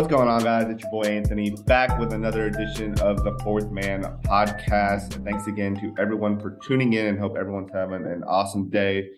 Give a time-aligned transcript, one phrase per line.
[0.00, 0.66] What's going on, guys?
[0.70, 5.22] It's your boy Anthony back with another edition of the Fourth Man podcast.
[5.26, 9.10] Thanks again to everyone for tuning in and hope everyone's having an awesome day.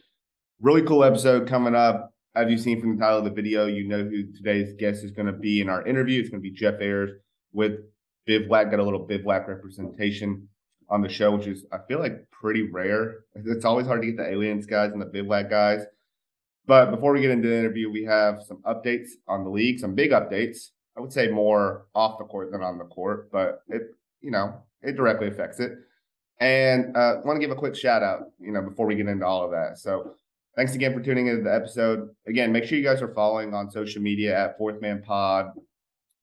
[0.61, 2.13] Really cool episode coming up.
[2.35, 5.13] As you've seen from the title of the video, you know who today's guest is
[5.13, 6.19] going to be in our interview.
[6.19, 7.13] It's going to be Jeff Ayres
[7.53, 7.75] with
[8.27, 8.73] Bivouac.
[8.73, 10.49] Got a little Bivouac representation
[10.89, 13.19] on the show, which is, I feel like, pretty rare.
[13.37, 15.83] It's always hard to get the aliens guys and the Bivouac guys.
[16.67, 19.95] But before we get into the interview, we have some updates on the league, some
[19.95, 20.71] big updates.
[20.97, 23.83] I would say more off the court than on the court, but it,
[24.21, 25.73] you know, it directly affects it.
[26.41, 29.27] And uh, want to give a quick shout out, you know, before we get into
[29.27, 29.79] all of that.
[29.79, 30.15] So
[30.57, 32.11] thanks again for tuning into the episode.
[32.27, 35.53] Again, make sure you guys are following on social media at Fourth Man Pod,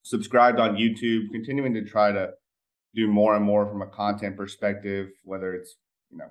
[0.03, 2.31] subscribed on YouTube, continuing to try to
[2.95, 5.75] do more and more from a content perspective, whether it's,
[6.09, 6.29] you know,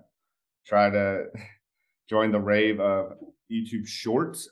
[0.66, 1.26] try to
[2.08, 3.12] join the rave of
[3.50, 4.48] YouTube Shorts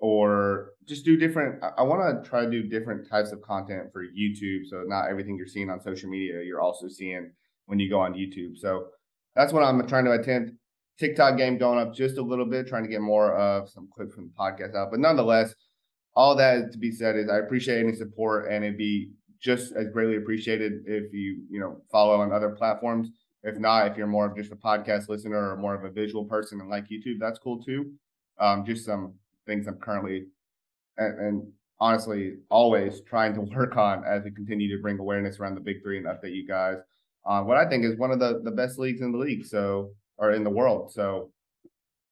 [0.00, 1.62] or just do different.
[1.76, 4.66] I, want to try to do different types of content for YouTube.
[4.66, 7.32] So not everything you're seeing on social media, you're also seeing
[7.66, 8.56] when you go on YouTube.
[8.56, 8.88] So
[9.34, 10.52] that's what I'm trying to attempt.
[10.98, 14.14] TikTok game going up just a little bit, trying to get more of some clips
[14.14, 14.90] from the podcast out.
[14.90, 15.54] But nonetheless,
[16.14, 19.88] all that to be said is I appreciate any support and it'd be just as
[19.90, 23.10] greatly appreciated if you, you know, follow on other platforms.
[23.44, 26.24] If not, if you're more of just a podcast listener or more of a visual
[26.24, 27.92] person and like YouTube, that's cool too.
[28.40, 29.14] Um, just some
[29.46, 30.26] things I'm currently
[30.96, 35.54] and, and, honestly always trying to work on as we continue to bring awareness around
[35.54, 36.76] the big three and update you guys
[37.24, 39.44] on what I think is one of the the best leagues in the league.
[39.44, 40.92] So or in the world.
[40.92, 41.30] So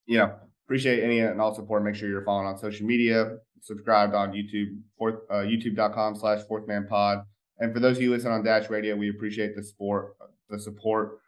[0.06, 0.33] you know,
[0.65, 1.84] appreciate any and all support.
[1.84, 6.67] Make sure you're following on social media, subscribed on YouTube, fourth, uh, youtube.com slash fourth
[6.67, 7.19] man pod.
[7.59, 10.15] And for those of you listening on Dash Radio, we appreciate the support,
[10.49, 11.19] the support.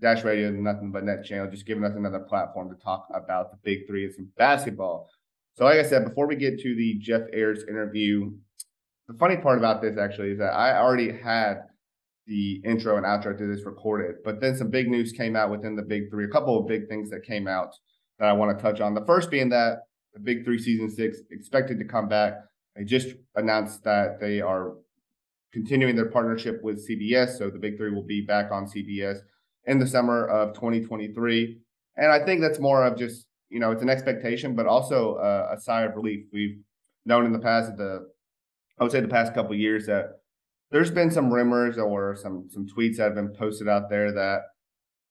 [0.00, 3.58] Dash Radio, nothing but net channel, just giving us another platform to talk about the
[3.64, 5.08] big three and some basketball.
[5.54, 8.30] So, like I said, before we get to the Jeff Ayres interview,
[9.08, 11.62] the funny part about this actually is that I already had
[12.26, 15.74] the intro and outro to this recorded, but then some big news came out within
[15.74, 17.74] the big three, a couple of big things that came out
[18.18, 18.94] that I want to touch on.
[18.94, 19.78] The first being that
[20.14, 22.34] the big three season six expected to come back.
[22.76, 24.74] They just announced that they are
[25.52, 27.38] continuing their partnership with CBS.
[27.38, 29.18] So the big three will be back on CBS
[29.66, 31.58] in the summer of 2023.
[31.96, 35.54] And I think that's more of just you know, it's an expectation, but also a,
[35.54, 36.26] a sigh of relief.
[36.32, 36.58] We've
[37.06, 38.08] known in the past the,
[38.78, 40.20] I would say the past couple years that
[40.70, 44.42] there's been some rumors or some some tweets that have been posted out there that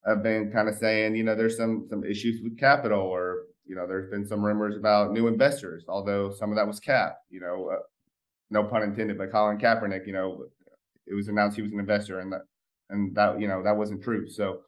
[0.05, 3.75] have been kind of saying, you know, there's some some issues with capital, or you
[3.75, 7.17] know, there's been some rumors about new investors, although some of that was cap.
[7.29, 7.79] You know, uh,
[8.51, 10.45] no pun intended, but Colin Kaepernick, you know,
[11.07, 12.41] it was announced he was an investor, and that
[12.89, 14.29] and that you know that wasn't true.
[14.29, 14.61] So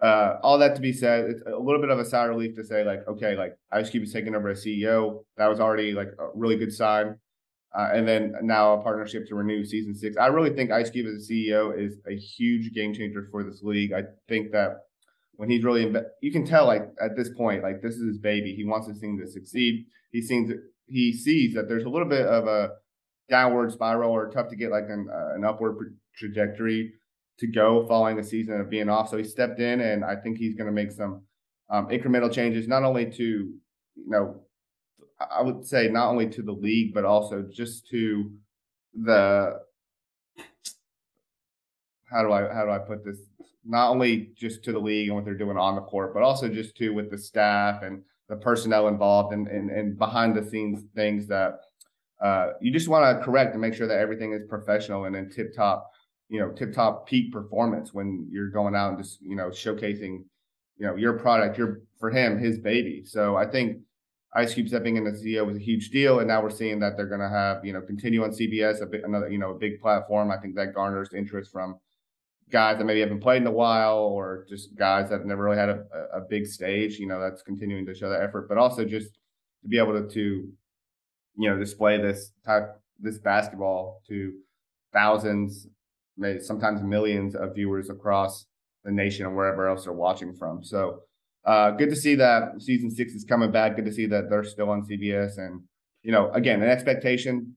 [0.00, 2.64] uh, all that to be said, it's a little bit of a sour relief to
[2.64, 5.24] say, like, okay, like Ice Cube is taking over as CEO.
[5.36, 7.16] That was already like a really good sign.
[7.76, 10.16] Uh, and then now a partnership to renew season six.
[10.16, 13.62] I really think Ice Cube as a CEO is a huge game changer for this
[13.62, 13.92] league.
[13.92, 14.84] I think that
[15.34, 18.18] when he's really, inve- you can tell like at this point, like this is his
[18.18, 18.54] baby.
[18.54, 19.84] He wants this thing to succeed.
[20.12, 20.50] He seems
[20.86, 22.70] he sees that there's a little bit of a
[23.28, 25.76] downward spiral or tough to get like an, uh, an upward
[26.16, 26.94] trajectory
[27.38, 29.08] to go following a season of being off.
[29.08, 31.22] So he stepped in, and I think he's going to make some
[31.70, 33.22] um, incremental changes, not only to
[34.04, 34.40] you know,
[35.30, 38.30] I would say not only to the league, but also just to
[38.94, 39.60] the
[42.10, 43.18] how do I how do I put this?
[43.64, 46.48] Not only just to the league and what they're doing on the court, but also
[46.48, 50.84] just to with the staff and the personnel involved and and, and behind the scenes
[50.94, 51.60] things that
[52.22, 55.30] uh, you just want to correct and make sure that everything is professional and in
[55.30, 55.90] tip top
[56.28, 60.24] you know tip top peak performance when you're going out and just you know showcasing
[60.76, 63.02] you know your product your for him his baby.
[63.04, 63.78] So i think
[64.34, 66.96] ice cube stepping in as ceo was a huge deal and now we're seeing that
[66.96, 69.58] they're going to have you know continue on cbs a bit another you know a
[69.58, 70.30] big platform.
[70.30, 71.78] I think that garners interest from
[72.50, 75.58] guys that maybe haven't played in a while or just guys that have never really
[75.58, 75.84] had a,
[76.14, 76.98] a big stage.
[76.98, 79.14] You know that's continuing to show that effort but also just
[79.62, 80.52] to be able to, to
[81.38, 84.34] you know display this type this basketball to
[84.92, 85.66] thousands
[86.40, 88.46] sometimes millions of viewers across
[88.84, 90.62] the nation and wherever else they're watching from.
[90.62, 91.00] So
[91.44, 93.76] uh, good to see that season six is coming back.
[93.76, 95.38] Good to see that they're still on CBS.
[95.38, 95.62] And,
[96.02, 97.54] you know, again, an expectation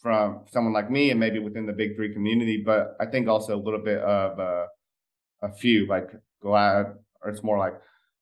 [0.00, 3.56] from someone like me and maybe within the big three community, but I think also
[3.56, 4.66] a little bit of uh,
[5.42, 6.86] a few like glad,
[7.22, 7.74] or it's more like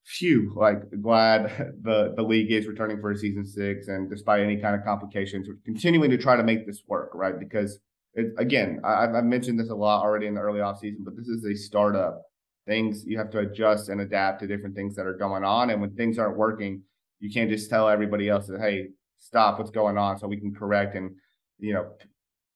[0.05, 4.75] phew, like glad the the league is returning for season six, and despite any kind
[4.75, 7.39] of complications, we're continuing to try to make this work, right?
[7.39, 7.79] Because
[8.15, 11.17] it, again, I, have mentioned this a lot already in the early off season, but
[11.17, 12.23] this is a startup.
[12.67, 15.81] Things you have to adjust and adapt to different things that are going on, and
[15.81, 16.83] when things aren't working,
[17.21, 18.89] you can't just tell everybody else that hey,
[19.19, 21.11] stop, what's going on, so we can correct and
[21.59, 21.91] you know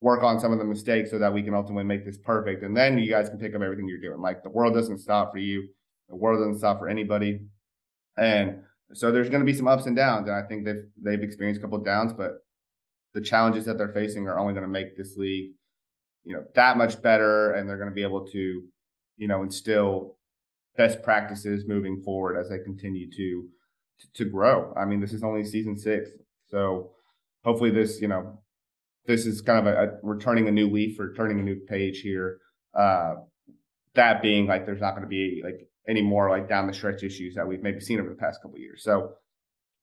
[0.00, 2.76] work on some of the mistakes so that we can ultimately make this perfect, and
[2.76, 4.20] then you guys can pick up everything you're doing.
[4.20, 5.68] Like the world doesn't stop for you
[6.12, 7.40] the world doesn't stop for anybody.
[8.16, 8.60] And
[8.92, 10.28] so there's going to be some ups and downs.
[10.28, 12.44] And I think they've, they've experienced a couple downs, but
[13.14, 15.52] the challenges that they're facing are only going to make this league,
[16.24, 17.52] you know, that much better.
[17.52, 18.62] And they're going to be able to,
[19.16, 20.16] you know, instill
[20.76, 23.48] best practices moving forward as they continue to,
[24.14, 24.72] to, grow.
[24.76, 26.10] I mean, this is only season six.
[26.48, 26.92] So
[27.44, 28.38] hopefully this, you know,
[29.06, 32.38] this is kind of a, a a new leaf or turning a new page here.
[32.74, 33.14] Uh,
[33.94, 37.02] that being like, there's not going to be like any more like down the stretch
[37.02, 38.82] issues that we've maybe seen over the past couple years.
[38.82, 39.14] So,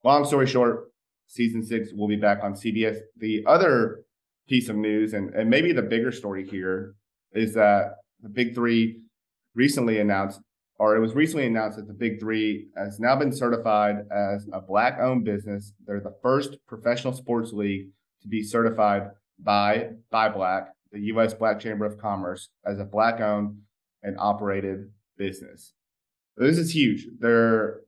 [0.04, 0.92] long story short,
[1.30, 2.98] season six will be back on CBS.
[3.18, 4.04] The other
[4.50, 6.96] piece of news, and, and maybe the bigger story here,
[7.31, 9.02] is that the Big Three
[9.56, 10.42] recently announced,
[10.78, 14.60] or it was recently announced that the Big Three has now been certified as a
[14.60, 15.72] black owned business.
[15.86, 17.90] They're the first professional sports league
[18.24, 21.34] to be certified by by Black, the U.S.
[21.34, 23.60] Black Chamber of Commerce, as a black owned
[24.02, 25.74] and operated business.
[26.36, 27.08] This is huge.
[27.20, 27.81] They're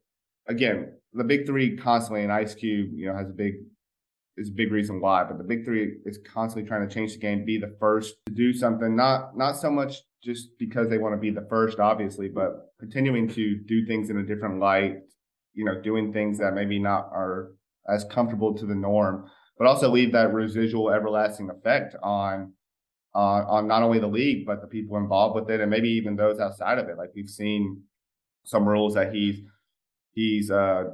[0.47, 3.55] again the big three constantly, and Ice Cube, you know, has a big
[4.37, 5.23] is a big reason why.
[5.23, 8.33] But the big three is constantly trying to change the game, be the first to
[8.33, 8.95] do something.
[8.95, 13.27] Not not so much just because they want to be the first, obviously, but continuing
[13.29, 14.97] to do things in a different light.
[15.53, 17.51] You know, doing things that maybe not are
[17.89, 22.53] as comfortable to the norm, but also leave that residual, everlasting effect on
[23.13, 26.15] on on not only the league but the people involved with it, and maybe even
[26.15, 26.97] those outside of it.
[26.97, 27.83] Like we've seen
[28.43, 29.41] some rules that he's
[30.13, 30.85] he's uh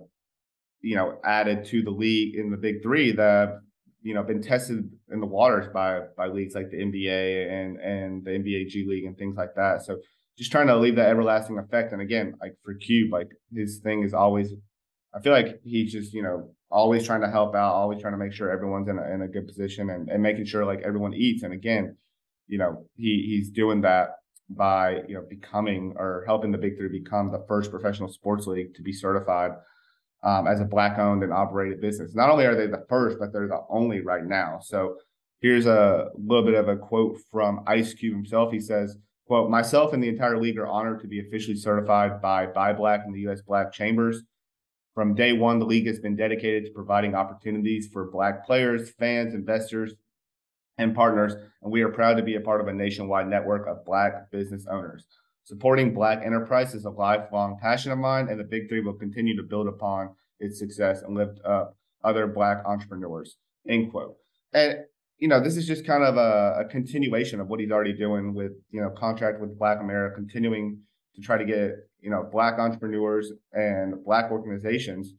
[0.81, 3.59] you know added to the league in the big three that
[4.01, 8.23] you know been tested in the waters by by leagues like the NBA and and
[8.23, 9.83] the NBA G League and things like that.
[9.83, 9.97] So
[10.37, 11.93] just trying to leave that everlasting effect.
[11.93, 14.53] And again, like for Cube, like his thing is always,
[15.13, 18.17] I feel like he's just you know always trying to help out, always trying to
[18.17, 21.13] make sure everyone's in a, in a good position and, and making sure like everyone
[21.13, 21.43] eats.
[21.43, 21.97] And again,
[22.47, 24.11] you know he he's doing that
[24.49, 28.73] by you know becoming or helping the Big Three become the first professional sports league
[28.75, 29.51] to be certified
[30.23, 32.15] um, as a black owned and operated business.
[32.15, 34.59] Not only are they the first, but they're the only right now.
[34.61, 34.97] So
[35.41, 38.51] here's a little bit of a quote from Ice Cube himself.
[38.51, 42.47] He says, "quote Myself and the entire league are honored to be officially certified by
[42.47, 43.41] BuyBlack and the U.S.
[43.41, 44.23] Black Chambers."
[44.95, 49.35] From day one, the league has been dedicated to providing opportunities for Black players, fans,
[49.35, 49.93] investors,
[50.77, 53.85] and partners, and we are proud to be a part of a nationwide network of
[53.85, 55.05] Black business owners.
[55.43, 59.35] Supporting Black enterprise is a lifelong passion of mine, and the Big Three will continue
[59.37, 60.09] to build upon
[60.39, 63.37] its success and lift up other Black entrepreneurs.
[63.67, 64.15] End quote.
[64.53, 64.79] And
[65.17, 68.33] you know, this is just kind of a, a continuation of what he's already doing
[68.33, 70.79] with you know contract with Black America, continuing
[71.15, 75.13] to try to get you know Black entrepreneurs and Black organizations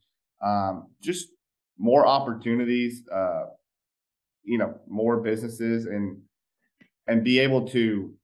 [0.45, 1.29] um, just
[1.79, 3.03] more opportunities.
[3.13, 3.45] Uh,
[4.45, 6.21] you know more businesses and
[7.07, 8.15] and be able to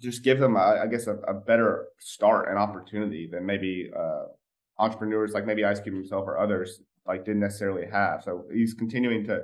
[0.00, 4.24] just give them I guess a, a, better start and opportunity than maybe uh,
[4.78, 8.22] entrepreneurs like maybe Ice Cube himself or others like didn't necessarily have.
[8.22, 9.42] So he's continuing to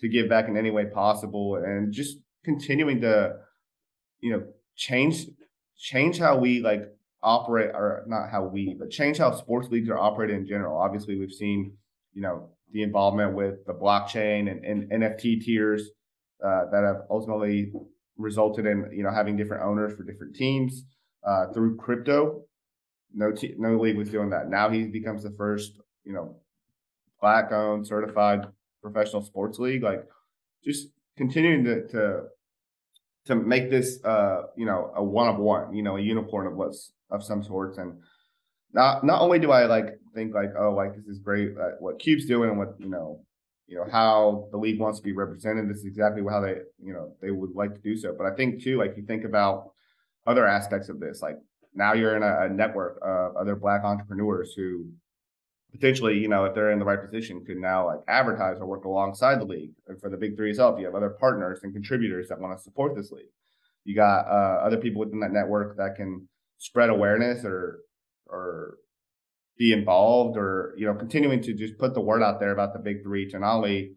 [0.00, 3.36] to give back in any way possible and just continuing to
[4.20, 4.44] you know
[4.76, 5.26] change
[5.76, 6.82] change how we like
[7.22, 10.78] operate or not how we but change how sports leagues are operated in general.
[10.78, 11.72] Obviously we've seen
[12.12, 15.90] you know the involvement with the blockchain and, and NFT tiers
[16.44, 17.72] uh, that have ultimately
[18.16, 20.84] resulted in you know having different owners for different teams
[21.26, 22.42] uh, through crypto.
[23.14, 24.48] No, no league was doing that.
[24.48, 25.72] Now he becomes the first
[26.04, 26.36] you know
[27.20, 28.46] black owned certified
[28.82, 29.82] professional sports league.
[29.82, 30.04] Like
[30.64, 32.22] just continuing to to
[33.26, 36.54] to make this uh you know a one of one, you know, a unicorn of
[36.54, 37.94] what's of some sorts and
[38.72, 41.98] not not only do I like think like oh like this is great uh, what
[41.98, 43.20] Cube's doing and what you know
[43.66, 45.68] you know how the league wants to be represented.
[45.68, 48.14] This is exactly how they you know they would like to do so.
[48.16, 49.72] But I think too like you think about
[50.26, 51.38] other aspects of this like
[51.74, 54.86] now you're in a, a network of other black entrepreneurs who
[55.74, 58.84] potentially, you know, if they're in the right position, could now like advertise or work
[58.84, 59.72] alongside the league.
[59.88, 62.62] And for the big three itself, you have other partners and contributors that want to
[62.62, 63.32] support this league.
[63.84, 66.28] You got uh, other people within that network that can
[66.58, 67.80] spread awareness or
[68.26, 68.78] or
[69.56, 72.78] be involved or you know continuing to just put the word out there about the
[72.78, 73.92] big three to not only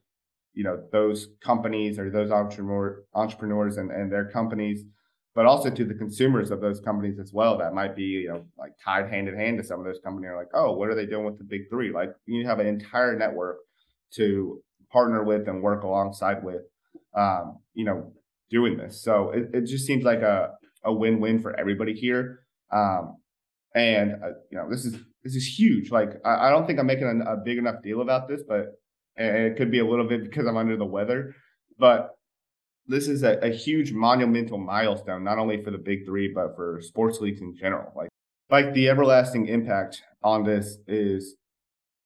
[0.53, 4.83] you know those companies or those entrepreneur entrepreneurs and, and their companies
[5.37, 8.43] but also to the consumers of those companies as well that might be you know
[8.57, 10.29] like tied hand in hand to some of those companies.
[10.29, 11.91] Are like oh what are they doing with the big three?
[11.91, 13.57] Like you have an entire network
[14.15, 14.61] to
[14.91, 16.61] partner with and work alongside with
[17.15, 18.13] um, you know
[18.49, 19.01] doing this.
[19.03, 22.39] So it, it just seems like a, a win-win for everybody here.
[22.71, 23.17] Um,
[23.77, 26.87] and uh, you know this is this is huge like i, I don't think i'm
[26.87, 28.79] making a, a big enough deal about this but
[29.15, 31.35] it could be a little bit because i'm under the weather
[31.77, 32.17] but
[32.87, 36.79] this is a, a, huge monumental milestone, not only for the big three, but for
[36.81, 37.91] sports leagues in general.
[37.95, 38.09] Like,
[38.49, 41.35] like the everlasting impact on this is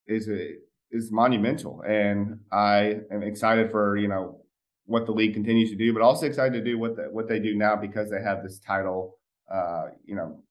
[0.08, 0.54] is a,
[0.90, 4.40] is monumental, and I am excited for you know
[4.86, 7.38] what the league continues to do, but also excited to do what the, what they
[7.38, 9.18] do now because they have this title.
[9.52, 10.42] Uh, you know,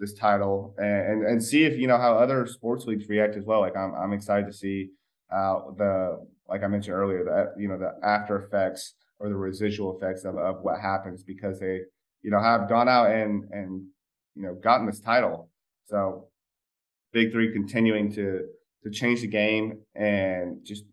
[0.00, 3.60] this title, and, and see if you know how other sports leagues react as well.
[3.60, 4.90] Like I'm I'm excited to see
[5.30, 9.96] uh, the like I mentioned earlier that you know the after effects or the residual
[9.96, 11.80] effects of, of what happens because they,
[12.22, 13.84] you know, have gone out and and
[14.34, 15.50] you know gotten this title.
[15.86, 16.28] So
[17.12, 18.46] Big Three continuing to
[18.82, 20.84] to change the game and just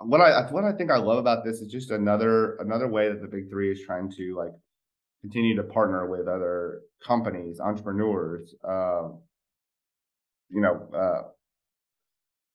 [0.00, 3.22] what I what I think I love about this is just another another way that
[3.22, 4.52] the Big Three is trying to like
[5.24, 9.08] continue to partner with other companies, entrepreneurs, uh,
[10.50, 11.28] you know, uh,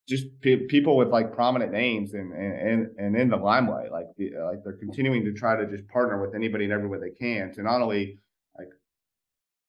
[0.07, 4.31] just pe- people with like prominent names and and and in the limelight like the,
[4.43, 7.61] like they're continuing to try to just partner with anybody and everywhere they can to
[7.61, 8.17] not only
[8.57, 8.69] like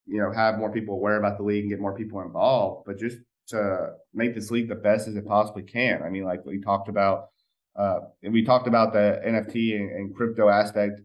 [0.06, 2.98] you know have more people aware about the league and get more people involved but
[2.98, 6.02] just to make this league the best as it possibly can.
[6.02, 7.28] I mean like we talked about
[7.76, 11.02] uh and we talked about the nft and, and crypto aspect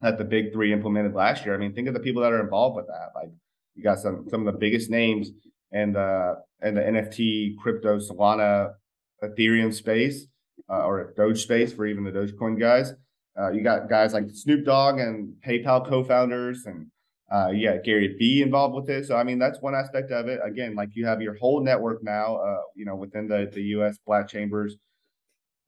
[0.00, 2.40] that the big three implemented last year i mean think of the people that are
[2.40, 3.30] involved with that like
[3.74, 5.30] you got some some of the biggest names
[5.72, 8.74] and the and the NFT, crypto, Solana,
[9.22, 10.26] Ethereum space,
[10.68, 12.92] uh, or Doge space for even the Dogecoin guys.
[13.38, 16.88] Uh, you got guys like Snoop Dogg and PayPal co-founders, and
[17.32, 19.06] uh, yeah, Gary Vee involved with it.
[19.06, 20.40] So I mean, that's one aspect of it.
[20.44, 23.98] Again, like you have your whole network now, uh, you know, within the the U.S.
[24.04, 24.76] Black Chambers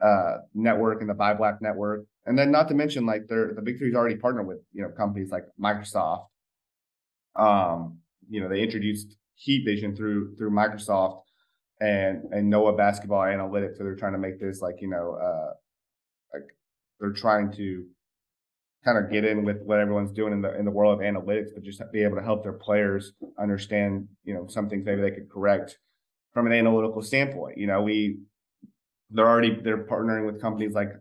[0.02, 3.62] uh, network and the Buy Black network, and then not to mention like they're the
[3.62, 6.26] big three's already partnered with you know companies like Microsoft.
[7.34, 7.98] Um,
[8.28, 11.22] you know, they introduced Heat Vision through through Microsoft
[11.80, 13.76] and and Noah Basketball Analytics.
[13.76, 15.52] So they're trying to make this like you know uh,
[16.32, 16.48] like
[17.00, 17.86] they're trying to
[18.84, 21.48] kind of get in with what everyone's doing in the in the world of analytics,
[21.54, 25.10] but just be able to help their players understand you know some things maybe they
[25.10, 25.78] could correct
[26.32, 27.58] from an analytical standpoint.
[27.58, 28.18] You know, we
[29.10, 30.92] they're already they're partnering with companies like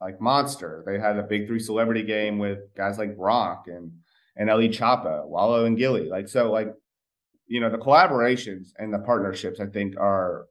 [0.00, 0.82] like Monster.
[0.86, 3.92] They had a big three celebrity game with guys like Brock and
[4.36, 6.08] and Ellie Chapa, Wallo and Gilly.
[6.08, 6.74] Like so, like
[7.48, 10.46] you know the collaborations and the partnerships i think are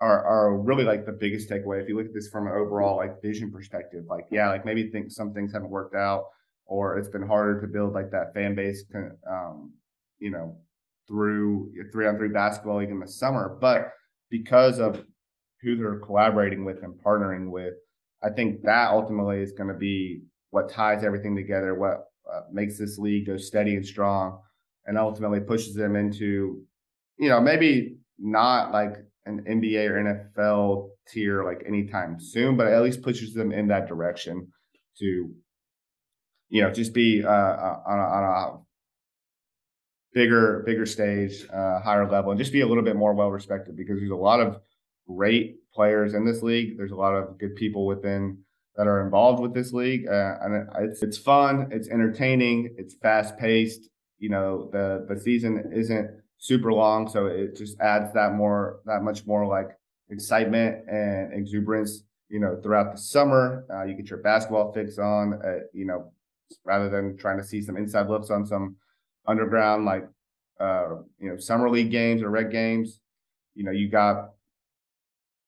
[0.00, 2.96] are are really like the biggest takeaway if you look at this from an overall
[2.96, 6.26] like vision perspective like yeah like maybe think some things haven't worked out
[6.66, 8.84] or it's been harder to build like that fan base
[9.28, 9.72] um
[10.18, 10.56] you know
[11.08, 13.92] through three on three basketball league in the summer but
[14.30, 15.04] because of
[15.62, 17.74] who they're collaborating with and partnering with
[18.24, 22.78] i think that ultimately is going to be what ties everything together what uh, makes
[22.78, 24.40] this league go steady and strong
[24.86, 26.62] and ultimately pushes them into,
[27.18, 32.82] you know, maybe not like an NBA or NFL tier like anytime soon, but at
[32.82, 34.48] least pushes them in that direction
[34.98, 35.34] to,
[36.50, 38.58] you know, just be uh, uh on, a, on a
[40.12, 43.76] bigger bigger stage, uh, higher level, and just be a little bit more well respected
[43.76, 44.60] because there's a lot of
[45.08, 46.76] great players in this league.
[46.76, 48.38] There's a lot of good people within
[48.76, 53.36] that are involved with this league, uh, and it's it's fun, it's entertaining, it's fast
[53.38, 53.88] paced,
[54.18, 59.02] you know the the season isn't super long, so it just adds that more that
[59.02, 59.68] much more like
[60.10, 62.04] excitement and exuberance.
[62.30, 65.40] You know, throughout the summer, uh, you get your basketball fix on.
[65.44, 66.12] Uh, you know,
[66.64, 68.76] rather than trying to see some inside looks on some
[69.26, 70.08] underground like
[70.60, 73.00] uh, you know summer league games or red games.
[73.54, 74.30] You know, you got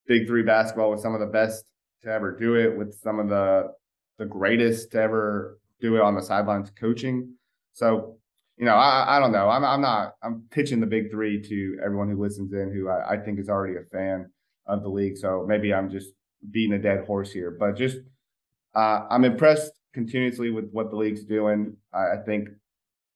[0.06, 1.64] big three basketball with some of the best
[2.02, 3.72] to ever do it, with some of the
[4.18, 7.34] the greatest to ever do it on the sidelines coaching.
[7.72, 8.16] So
[8.56, 9.48] you know, I, I don't know.
[9.48, 13.14] I'm I'm not I'm pitching the big three to everyone who listens in who I,
[13.14, 14.30] I think is already a fan
[14.66, 15.16] of the league.
[15.16, 16.12] So maybe I'm just
[16.50, 17.50] beating a dead horse here.
[17.50, 17.98] But just
[18.75, 21.76] uh, I'm impressed continuously with what the league's doing.
[21.92, 22.48] I, I think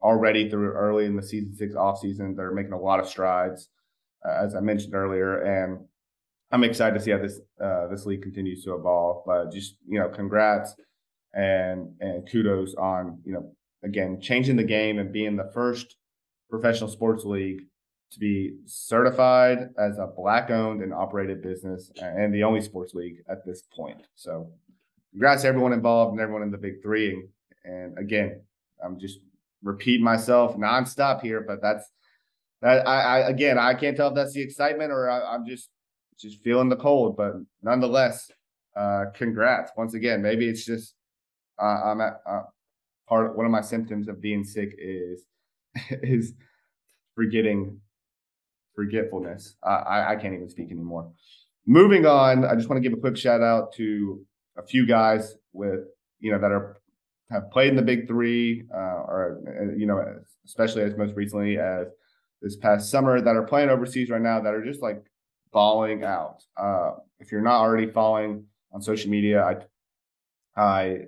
[0.02, 3.68] already through early in the season six off season, they're making a lot of strides,
[4.26, 5.84] uh, as I mentioned earlier, and
[6.52, 9.24] I'm excited to see how this uh, this league continues to evolve.
[9.26, 10.74] But just you know, congrats
[11.32, 13.52] and and kudos on you know
[13.82, 15.96] again, changing the game and being the first
[16.48, 17.62] professional sports league
[18.12, 23.18] to be certified as a black owned and operated business and the only sports league
[23.28, 24.02] at this point.
[24.16, 24.50] So,
[25.12, 27.12] congrats to everyone involved and everyone in the big three.
[27.12, 27.28] And,
[27.64, 28.40] and again,
[28.84, 29.20] I'm just
[29.62, 31.88] repeating myself nonstop here, but that's
[32.62, 32.86] that.
[32.86, 35.68] I, I again, I can't tell if that's the excitement or I, I'm just
[36.20, 38.30] just feeling the cold, but nonetheless,
[38.76, 40.22] uh, congrats once again.
[40.22, 40.94] Maybe it's just
[41.60, 42.42] uh, I'm at uh,
[43.08, 43.30] part.
[43.30, 45.24] Of, one of my symptoms of being sick is
[45.90, 46.34] is
[47.14, 47.80] forgetting
[48.74, 49.56] forgetfulness.
[49.62, 51.12] I, I can't even speak anymore.
[51.66, 54.24] Moving on, I just want to give a quick shout out to
[54.56, 55.80] a few guys with
[56.18, 56.80] you know that are
[57.30, 60.02] have played in the Big Three, uh, or uh, you know,
[60.44, 61.88] especially as most recently as
[62.42, 65.04] this past summer, that are playing overseas right now that are just like
[65.52, 66.42] balling out.
[66.56, 69.56] Uh, if you're not already following on social media, I
[70.60, 70.98] I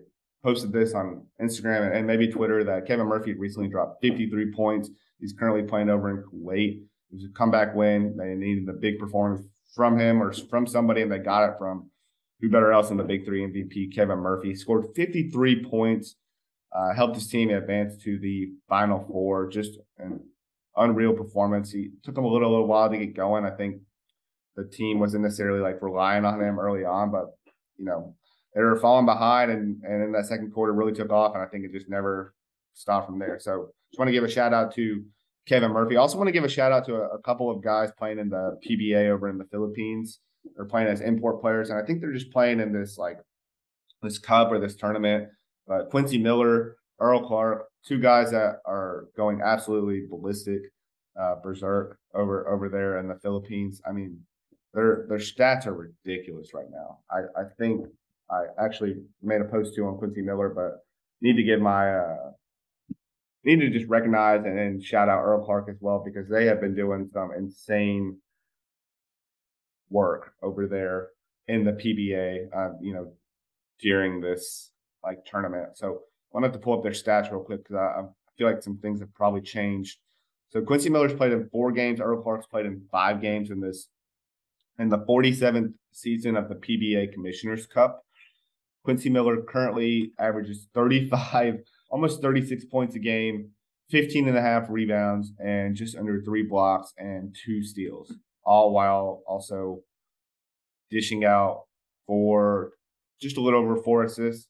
[0.42, 4.90] posted this on Instagram and maybe Twitter that Kevin Murphy recently dropped 53 points.
[5.20, 6.80] He's currently playing over in Kuwait.
[6.80, 8.16] It was a comeback win.
[8.16, 11.90] They needed a big performance from him or from somebody, and they got it from
[12.40, 14.54] who better else than the Big Three MVP, Kevin Murphy.
[14.54, 16.16] Scored 53 points,
[16.74, 19.48] uh, helped his team advance to the Final Four.
[19.48, 20.20] Just an
[20.76, 21.70] unreal performance.
[21.70, 23.44] He took him a little, a little while to get going.
[23.44, 23.80] I think
[24.56, 27.36] the team wasn't necessarily like relying on him early on, but
[27.76, 28.14] you know
[28.54, 31.46] they were falling behind, and and in that second quarter really took off, and I
[31.46, 32.34] think it just never
[32.74, 33.38] stopped from there.
[33.38, 35.04] So just want to give a shout out to
[35.46, 35.96] Kevin Murphy.
[35.96, 38.28] Also want to give a shout out to a, a, couple of guys playing in
[38.28, 40.20] the PBA over in the Philippines.
[40.56, 43.18] They're playing as import players, and I think they're just playing in this like
[44.02, 45.28] this cup or this tournament.
[45.66, 50.62] But Quincy Miller, Earl Clark, two guys that are going absolutely ballistic,
[51.20, 53.80] uh, berserk over over there in the Philippines.
[53.86, 54.20] I mean,
[54.74, 56.98] their their stats are ridiculous right now.
[57.10, 57.86] I I think
[58.30, 60.84] I actually made a post too on Quincy Miller, but
[61.20, 62.30] need to give my uh,
[63.44, 66.60] need to just recognize and, and shout out Earl Clark as well because they have
[66.60, 68.18] been doing some insane
[69.90, 71.08] work over there
[71.48, 72.48] in the PBA.
[72.54, 73.12] Uh, you know,
[73.82, 74.70] during this
[75.04, 75.76] like tournament.
[75.76, 76.02] So
[76.32, 78.02] I wanted to pull up their stats real quick because I, I
[78.38, 79.98] feel like some things have probably changed.
[80.50, 82.00] So Quincy Miller's played in four games.
[82.00, 83.88] Earl Clark's played in five games in this
[84.78, 88.04] in the 47th season of the PBA Commissioner's Cup.
[88.84, 91.60] Quincy Miller currently averages 35
[91.92, 93.50] almost 36 points a game,
[93.90, 98.12] 15 and a half rebounds, and just under three blocks and two steals,
[98.44, 99.82] all while also
[100.90, 101.64] dishing out
[102.06, 102.72] for
[103.20, 104.48] just a little over four assists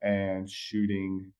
[0.00, 1.32] and shooting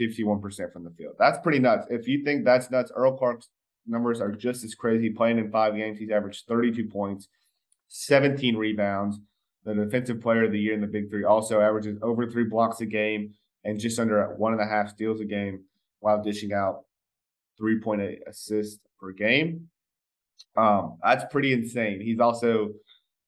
[0.00, 1.14] 51% from the field.
[1.18, 1.86] That's pretty nuts.
[1.90, 3.50] If you think that's nuts, Earl Clark's
[3.86, 5.10] numbers are just as crazy.
[5.10, 7.28] Playing in five games, he's averaged 32 points,
[7.88, 9.20] 17 rebounds.
[9.64, 12.80] The defensive player of the year in the Big Three also averages over three blocks
[12.80, 15.64] a game and just under one and a half steals a game
[16.00, 16.84] while dishing out
[17.60, 19.68] 3.8 assists per game.
[20.56, 22.00] Um, that's pretty insane.
[22.00, 22.70] He's also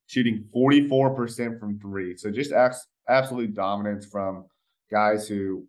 [0.07, 2.17] shooting 44% from three.
[2.17, 2.53] So just
[3.09, 4.47] absolute dominance from
[4.91, 5.67] guys who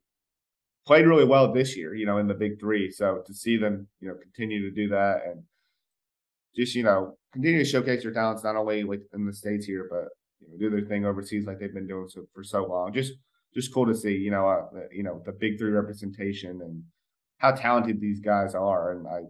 [0.86, 2.91] played really well this year, you know, in the big three.
[2.91, 5.43] So to see them, you know, continue to do that and
[6.56, 9.88] just, you know, continue to showcase their talents, not only like in the States here,
[9.89, 12.93] but, you know, do their thing overseas like they've been doing so for so long.
[12.93, 13.13] Just
[13.54, 16.84] just cool to see, you know, uh, you know, the big three representation and
[17.38, 18.91] how talented these guys are.
[18.91, 19.21] And I,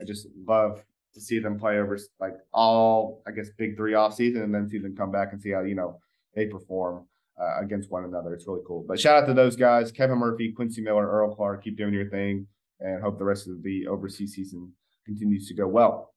[0.00, 0.82] I just love
[1.14, 4.68] to see them play over like all, I guess, big three off season and then
[4.68, 6.00] see them come back and see how, you know,
[6.34, 7.06] they perform
[7.40, 8.34] uh, against one another.
[8.34, 8.84] It's really cool.
[8.86, 12.08] But shout out to those guys, Kevin Murphy, Quincy Miller, Earl Clark, keep doing your
[12.08, 12.46] thing
[12.80, 14.72] and hope the rest of the overseas season
[15.04, 16.14] continues to go well.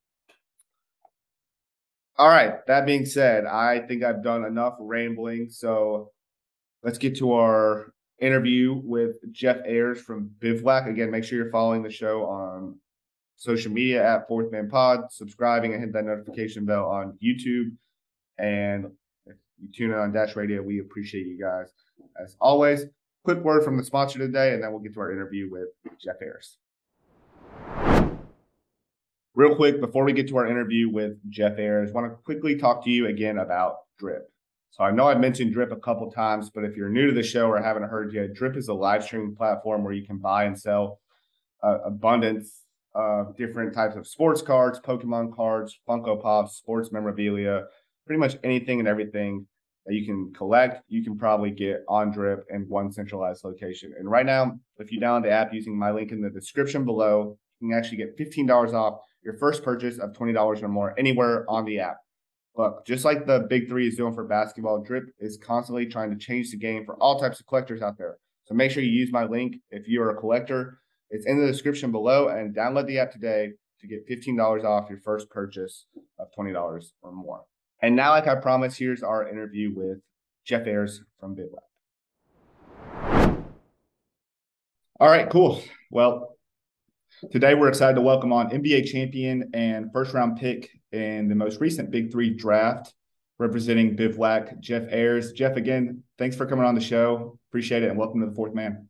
[2.17, 2.65] All right.
[2.67, 5.49] That being said, I think I've done enough rambling.
[5.49, 6.11] So
[6.83, 10.87] let's get to our interview with Jeff Ayres from Bivouac.
[10.87, 12.77] Again, make sure you're following the show on
[13.37, 17.75] social media at Fourth Man Pod, subscribing and hit that notification bell on YouTube.
[18.37, 18.91] And
[19.61, 21.67] you tune in on Dash Radio, we appreciate you guys.
[22.21, 22.85] As always,
[23.23, 25.69] quick word from the sponsor today, and then we'll get to our interview with
[25.99, 26.57] Jeff Ayres.
[29.33, 32.55] Real quick, before we get to our interview with Jeff Ayres, I want to quickly
[32.55, 34.29] talk to you again about Drip.
[34.71, 37.23] So I know I've mentioned Drip a couple times, but if you're new to the
[37.23, 40.45] show or haven't heard yet, Drip is a live streaming platform where you can buy
[40.45, 40.99] and sell
[41.63, 47.65] uh, abundance of different types of sports cards, Pokemon cards, Funko Pops, sports memorabilia,
[48.05, 49.45] pretty much anything and everything
[49.85, 53.93] that you can collect, you can probably get on Drip in one centralized location.
[53.97, 57.37] And right now, if you download the app using my link in the description below,
[57.59, 61.65] you can actually get $15 off your first purchase of $20 or more anywhere on
[61.65, 61.97] the app.
[62.55, 66.17] Look, just like the big three is doing for basketball, Drip is constantly trying to
[66.17, 68.17] change the game for all types of collectors out there.
[68.45, 70.79] So make sure you use my link if you're a collector.
[71.09, 74.99] It's in the description below and download the app today to get $15 off your
[74.99, 75.85] first purchase
[76.19, 77.43] of $20 or more.
[77.81, 79.99] And now, like I promised, here's our interview with
[80.45, 81.63] Jeff Ayres from Bivouac.
[84.99, 85.63] All right, cool.
[85.89, 86.37] Well,
[87.31, 91.59] today we're excited to welcome on NBA champion and first round pick in the most
[91.59, 92.93] recent Big Three draft,
[93.39, 95.31] representing Bivouac, Jeff Ayres.
[95.31, 97.39] Jeff, again, thanks for coming on the show.
[97.49, 98.87] Appreciate it, and welcome to the Fourth Man.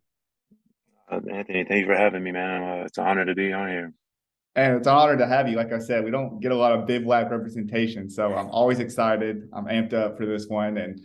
[1.10, 2.62] Uh, Anthony, thank you for having me, man.
[2.62, 3.94] Uh, it's an honor to be on here.
[4.56, 5.56] And it's an honor to have you.
[5.56, 9.50] Like I said, we don't get a lot of bivouac representation, so I'm always excited.
[9.54, 11.00] I'm amped up for this one, and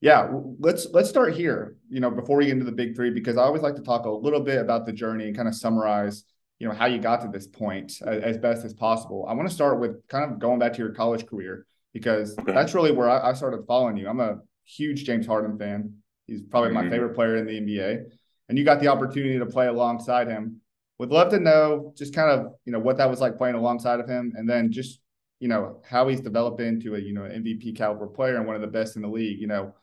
[0.00, 1.76] yeah, let's let's start here.
[1.90, 4.06] You know, before we get into the big three, because I always like to talk
[4.06, 6.24] a little bit about the journey and kind of summarize,
[6.58, 9.26] you know, how you got to this point as, as best as possible.
[9.28, 12.52] I want to start with kind of going back to your college career because okay.
[12.52, 14.06] that's really where I, I, started following you.
[14.06, 15.94] I'm a huge James Harden fan.
[16.26, 16.84] He's probably mm-hmm.
[16.84, 18.04] my favorite player in the NBA,
[18.48, 20.60] and you got the opportunity to play alongside him.
[20.98, 24.00] Would love to know just kind of you know what that was like playing alongside
[24.00, 25.00] of him, and then just
[25.40, 28.62] you know how he's developed into a you know MVP caliber player and one of
[28.62, 29.40] the best in the league.
[29.40, 29.74] You know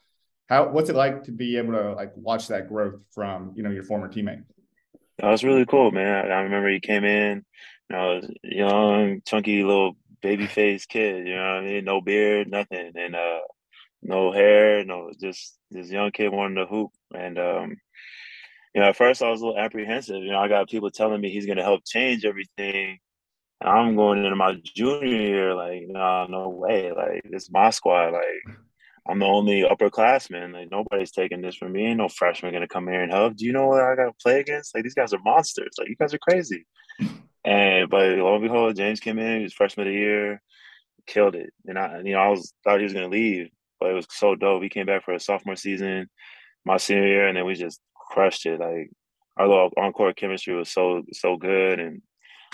[0.50, 3.70] how what's it like to be able to like watch that growth from you know
[3.70, 4.44] your former teammate?
[5.20, 6.32] That was really cool, man.
[6.32, 7.46] I remember he came in,
[7.90, 11.28] you know, young, chunky little baby face kid.
[11.28, 11.86] You know what I mean?
[11.86, 13.40] No beard, nothing, and uh,
[14.02, 16.92] no hair, no, just this young kid wanting to hoop.
[17.14, 17.78] And um,
[18.74, 20.24] you know, at first I was a little apprehensive.
[20.24, 23.00] You know, I got people telling me he's going to help change everything.
[23.62, 26.92] And I'm going into my junior year, like, no, no way.
[26.92, 28.14] Like, this is my squad.
[28.14, 28.58] Like,
[29.08, 30.54] I'm the only upperclassman.
[30.54, 31.88] Like nobody's taking this from me.
[31.88, 33.36] Ain't no freshman gonna come here and help.
[33.36, 34.74] Do you know what I gotta play against?
[34.74, 35.76] Like these guys are monsters.
[35.78, 36.66] Like you guys are crazy.
[37.44, 39.38] And but lo and behold, James came in.
[39.38, 40.42] He was freshman of the year,
[41.06, 41.52] killed it.
[41.66, 44.36] And I, you know, I was thought he was gonna leave, but it was so
[44.36, 44.64] dope.
[44.64, 46.10] He came back for a sophomore season,
[46.66, 47.82] my senior year, and then we just
[48.14, 48.60] crushed it.
[48.60, 48.92] Like
[49.38, 52.02] our on-court chemistry was so so good, and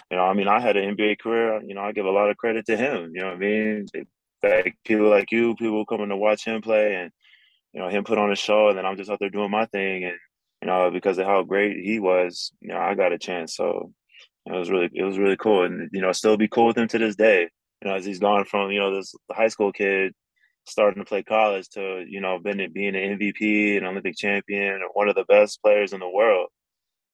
[0.10, 1.62] you know, I mean, I had an NBA career.
[1.62, 3.12] You know, I give a lot of credit to him.
[3.14, 3.88] You know what I mean?
[4.42, 7.12] like people like you, people coming to watch him play, and
[7.74, 9.66] you know him put on a show, and then I'm just out there doing my
[9.66, 10.16] thing, and
[10.62, 13.92] you know because of how great he was, you know I got a chance, so
[14.46, 16.88] it was really it was really cool, and you know still be cool with him
[16.88, 17.50] to this day,
[17.82, 20.14] you know as he's gone from you know this high school kid
[20.70, 24.84] starting to play college to you know being being an MVP, an Olympic champion, and
[24.94, 26.50] one of the best players in the world.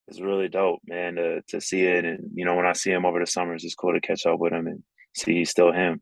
[0.08, 3.06] is really dope, man, to to see it, and you know when I see him
[3.06, 4.84] over the summers, it's cool to catch up with him and
[5.16, 6.02] see he's still him.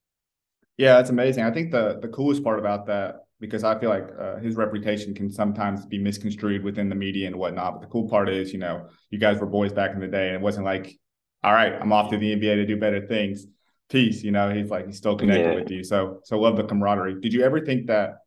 [0.77, 1.43] Yeah, that's amazing.
[1.43, 5.13] I think the the coolest part about that because I feel like uh, his reputation
[5.13, 7.73] can sometimes be misconstrued within the media and whatnot.
[7.73, 10.27] But the cool part is, you know, you guys were boys back in the day,
[10.27, 10.97] and it wasn't like,
[11.43, 13.45] all right, I'm off to the NBA to do better things.
[13.89, 14.49] Peace, you know.
[14.49, 15.55] He's like he's still connected yeah.
[15.55, 15.83] with you.
[15.83, 17.21] So so love the camaraderie.
[17.21, 18.19] Did you ever think that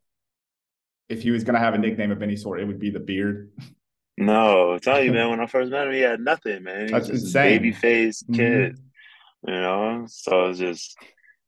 [1.08, 3.00] if he was going to have a nickname of any sort, it would be the
[3.00, 3.50] beard?
[4.18, 5.30] No, I tell you, man.
[5.30, 6.86] When I first met him, he had nothing, man.
[6.86, 7.46] He That's was just insane.
[7.46, 9.50] a baby face kid, mm-hmm.
[9.50, 10.04] you know.
[10.08, 10.96] So it was just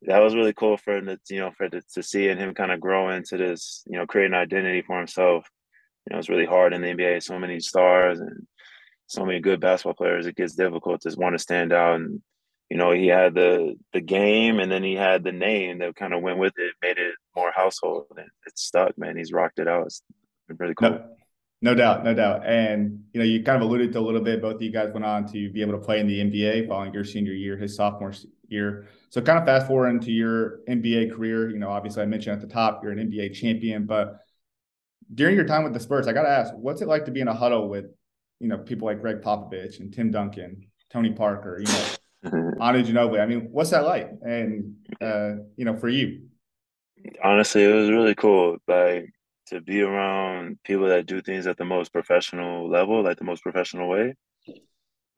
[0.03, 2.55] that was really cool for him to you know for to, to see and him
[2.55, 5.47] kind of grow into this you know create an identity for himself.
[6.07, 7.23] You know, it's really hard in the NBA.
[7.23, 8.47] So many stars and
[9.09, 10.27] so many good basketball players.
[10.27, 11.97] It gets difficult to want to stand out.
[11.97, 12.23] And
[12.71, 16.13] you know, he had the the game, and then he had the name that kind
[16.13, 18.97] of went with it, made it more household, and it stuck.
[18.99, 19.87] Man, he's rocked it out.
[19.87, 20.03] It's
[20.49, 20.91] really cool.
[20.91, 21.05] No,
[21.63, 22.47] no doubt, no doubt.
[22.47, 24.43] And you know, you kind of alluded to a little bit.
[24.43, 26.93] Both of you guys went on to be able to play in the NBA following
[26.93, 28.13] your senior year, his sophomore
[28.49, 28.89] year.
[29.11, 31.51] So kind of fast forward into your NBA career.
[31.51, 34.21] You know, obviously I mentioned at the top you're an NBA champion, but
[35.15, 37.21] during your time with the Spurs, I got to ask, what's it like to be
[37.21, 37.87] in a huddle with,
[38.41, 41.85] you know, people like Gregg Popovich and Tim Duncan, Tony Parker, you know,
[42.33, 43.21] Manu Ginobili.
[43.21, 44.11] I mean, what's that like?
[44.23, 46.23] And uh, you know, for you.
[47.23, 48.59] Honestly, it was really cool.
[48.67, 49.11] Like
[49.49, 53.43] to be around people that do things at the most professional level, like the most
[53.43, 54.15] professional way.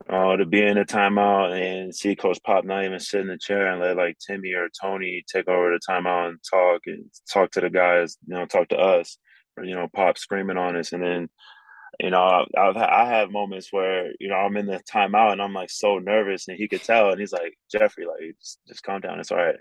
[0.08, 3.38] Uh, to be in a timeout and see Coach Pop not even sit in the
[3.38, 7.50] chair and let like Timmy or Tony take over the timeout and talk and talk
[7.52, 9.18] to the guys, you know, talk to us,
[9.56, 11.28] or you know, Pop screaming on us, and then
[11.98, 15.54] you know, I've I have moments where you know I'm in the timeout and I'm
[15.54, 19.00] like so nervous, and he could tell, and he's like, Jeffrey, like just, just calm
[19.00, 19.56] down, it's all right.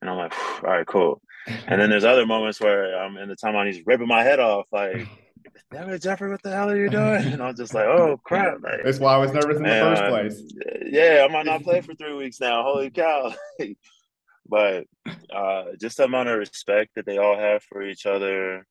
[0.00, 1.22] And I'm like, all right, cool.
[1.46, 4.66] And then there's other moments where I'm in the timeout, he's ripping my head off,
[4.72, 5.08] like
[5.70, 7.24] damn it, Jeffrey, what the hell are you doing?
[7.32, 8.62] And I'm just like, oh crap.
[8.62, 10.42] Like, That's why I was nervous in the first place.
[10.86, 12.62] Yeah, I might not play for three weeks now.
[12.62, 13.34] Holy cow.
[14.48, 14.86] but
[15.34, 18.66] uh, just the amount of respect that they all have for each other.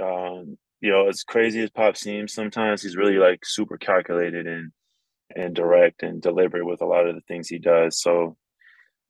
[0.00, 4.70] Um, you know, as crazy as Pop seems sometimes, he's really like super calculated and
[5.34, 7.98] and direct and deliberate with a lot of the things he does.
[8.02, 8.36] So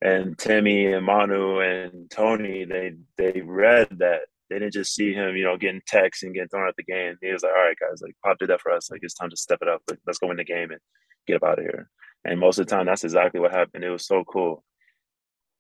[0.00, 5.36] and Timmy and Manu and Tony, they they read that they didn't just see him,
[5.36, 7.16] you know, getting texts and getting thrown out the game.
[7.20, 8.88] He was like, all right, guys, like Pop did that for us.
[8.88, 9.82] Like it's time to step it up.
[9.90, 10.80] Like, let's go win the game and
[11.26, 11.90] get up out of here.
[12.24, 13.82] And most of the time, that's exactly what happened.
[13.82, 14.62] It was so cool.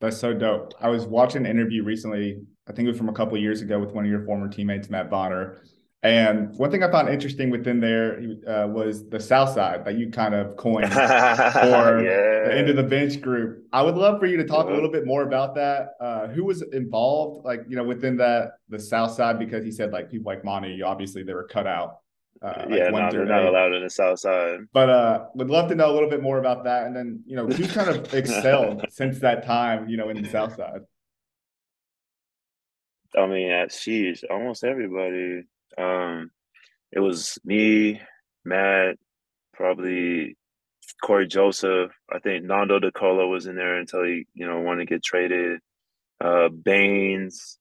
[0.00, 0.74] That's so dope.
[0.80, 2.38] I was watching an interview recently.
[2.68, 4.88] I think it was from a couple years ago with one of your former teammates,
[4.88, 5.64] Matt Bonner.
[6.04, 10.10] And one thing I found interesting within there uh, was the South Side that you
[10.10, 12.44] kind of coined for yeah.
[12.44, 13.64] the end of the bench group.
[13.72, 15.94] I would love for you to talk a little bit more about that.
[15.98, 19.38] Uh, who was involved, like you know, within that the South Side?
[19.38, 22.00] Because he said like people like Monty, obviously they were cut out.
[22.42, 24.60] Uh, yeah, like no, they're not allowed in the South Side.
[24.74, 27.34] But uh, would love to know a little bit more about that, and then you
[27.34, 30.82] know who kind of excelled since that time, you know, in the South Side.
[33.16, 35.44] I mean, at sheesh, almost everybody.
[35.78, 36.30] Um,
[36.92, 38.00] it was me,
[38.44, 38.96] Matt,
[39.52, 40.36] probably
[41.02, 41.92] Cory Joseph.
[42.12, 45.02] I think Nando De Colo was in there until he, you know, wanted to get
[45.02, 45.60] traded.
[46.20, 47.58] Uh, Baynes,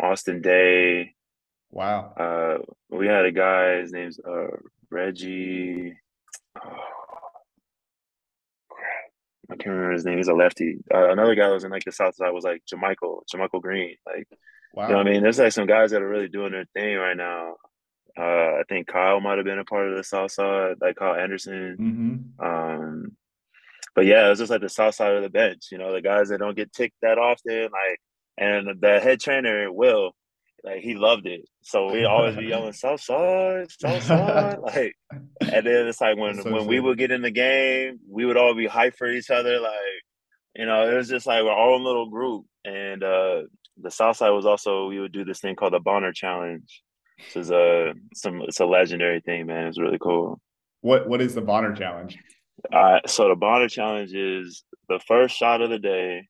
[0.00, 1.14] Austin Daye.
[1.70, 2.12] Wow.
[2.16, 2.58] Uh,
[2.90, 3.78] we had a guy.
[3.78, 4.56] His name's uh,
[4.90, 5.96] Reggie.
[6.62, 7.03] Oh,
[9.50, 10.18] I can't remember his name.
[10.18, 10.78] He's a lefty.
[10.92, 13.96] Uh, another guy that was in like the South Side was like JaMychal, JaMychal Green.
[14.06, 14.28] Like
[14.74, 14.88] Wow.
[14.88, 15.22] You know what I mean?
[15.22, 17.54] There's like some guys that are really doing their thing right now.
[18.18, 21.14] Uh, I think Kyle might have been a part of the South Side, like Kyle
[21.14, 21.76] Anderson.
[22.40, 22.44] Mm-hmm.
[22.44, 23.16] Um,
[23.94, 25.66] but yeah, it's just like the South Side of the bench.
[25.70, 28.00] You know, the guys that don't get ticked that often, like,
[28.36, 30.12] and the head trainer Will,
[30.64, 31.42] like he loved it.
[31.62, 34.96] So we always be yelling South Side, South Side, like.
[35.40, 38.38] And then it's like when so when we would get in the game, we would
[38.38, 39.72] all be hyped for each other, like.
[40.56, 43.42] You know, it was just like our own little group, and uh,
[43.76, 46.82] the South Side was also we would do this thing called the Bonner Challenge.
[47.18, 49.66] This is a some it's a legendary thing, man.
[49.66, 50.40] It's really cool.
[50.80, 52.16] What what is the Bonner Challenge?
[52.72, 56.28] Uh, so the Bonner Challenge is the first shot of the day,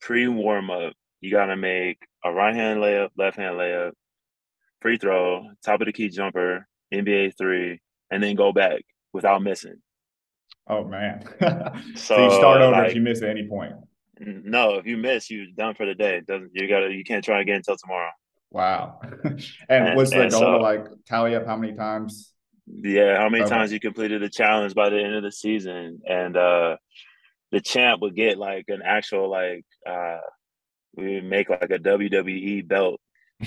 [0.00, 0.92] pre warm up.
[1.20, 3.92] You got to make a right hand layup, left hand layup,
[4.80, 9.76] free throw, top of the key jumper, NBA three, and then go back without missing.
[10.68, 11.24] Oh man!
[11.40, 13.74] so, so, you start over like, if you miss at any point.
[14.18, 16.22] No, if you miss, you're done for the day.
[16.26, 18.10] doesn't you gotta you can't try again until tomorrow.
[18.50, 19.00] Wow.
[19.24, 22.32] and, and what's the goal so, to like tally up how many times?
[22.66, 23.50] Yeah, how many okay.
[23.50, 26.00] times you completed the challenge by the end of the season.
[26.08, 26.76] And uh
[27.52, 30.18] the champ would get like an actual like uh
[30.96, 33.00] we make like a WWE belt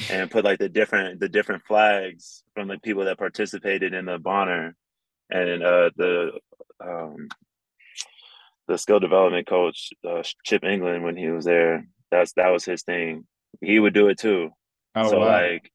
[0.10, 4.20] and put like the different the different flags from the people that participated in the
[4.20, 4.76] Bonner
[5.32, 6.32] and uh the
[6.80, 7.28] um
[8.68, 11.88] the skill development coach uh, Chip Engelland when he was there.
[12.12, 13.26] That's that was his thing.
[13.62, 14.52] He would do it too.
[14.96, 15.26] Oh, so wow.
[15.26, 15.72] like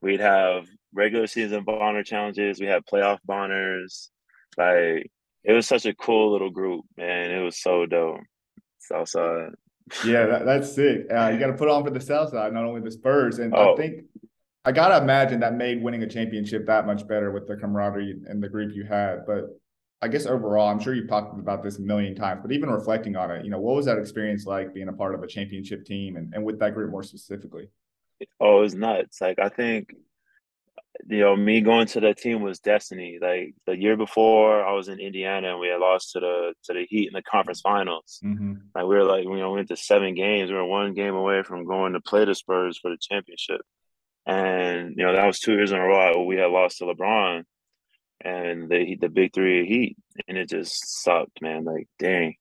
[0.00, 2.58] we'd have regular season Bonner challenges.
[2.58, 4.10] We had playoff Bonners.
[4.56, 5.10] Like
[5.44, 7.30] it was such a cool little group, man.
[7.30, 8.20] It was so dope.
[8.78, 9.52] Southside.
[10.04, 11.06] Yeah, that, that's sick.
[11.10, 13.38] Uh, you got to put on for the South Side, not only the Spurs.
[13.38, 13.74] And oh.
[13.74, 14.04] I think
[14.64, 18.42] I gotta imagine that made winning a championship that much better with the camaraderie and
[18.42, 19.24] the group you had.
[19.26, 19.58] But
[20.02, 23.16] I guess overall, I'm sure you've talked about this a million times, but even reflecting
[23.16, 25.84] on it, you know, what was that experience like being a part of a championship
[25.84, 27.68] team and, and with that group more specifically?
[28.38, 29.20] Oh, it was nuts.
[29.20, 29.94] Like I think,
[31.08, 33.18] you know, me going to that team was destiny.
[33.20, 36.74] Like the year before, I was in Indiana and we had lost to the to
[36.74, 38.20] the Heat in the conference finals.
[38.24, 38.54] Mm-hmm.
[38.74, 40.50] Like we were like, you know, we went to seven games.
[40.50, 43.62] We were one game away from going to play the Spurs for the championship.
[44.26, 47.44] And you know, that was two years in a row we had lost to LeBron
[48.20, 49.96] and the the big three Heat,
[50.28, 51.64] and it just sucked, man.
[51.64, 52.34] Like, dang.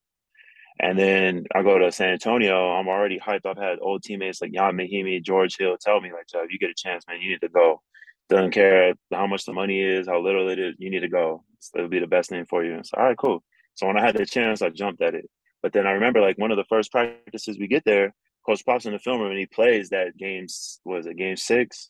[0.82, 2.72] And then I go to San Antonio.
[2.72, 3.46] I'm already hyped.
[3.46, 6.70] I've had old teammates like Ian Mahinmi, George Hill tell me like, if you get
[6.70, 7.82] a chance, man, you need to go.
[8.30, 10.76] Doesn't care how much the money is, how little it is.
[10.78, 11.44] You need to go.
[11.76, 12.76] It'll be the best thing for you.
[12.76, 13.44] And So, all right, cool.
[13.76, 15.30] So when I had the chance, I jumped at it.
[15.62, 18.14] But then I remember like one of the first practices we get there,
[18.46, 20.48] Coach Pop's in the film room and he plays that game.
[20.86, 21.90] was it game six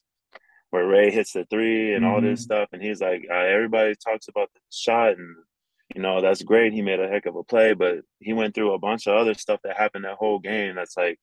[0.69, 2.13] where Ray hits the three and mm-hmm.
[2.13, 2.53] all this mm-hmm.
[2.53, 5.35] stuff, and he's like, uh, everybody talks about the shot, and
[5.95, 6.73] you know that's great.
[6.73, 9.33] He made a heck of a play, but he went through a bunch of other
[9.33, 10.75] stuff that happened that whole game.
[10.75, 11.19] That's like,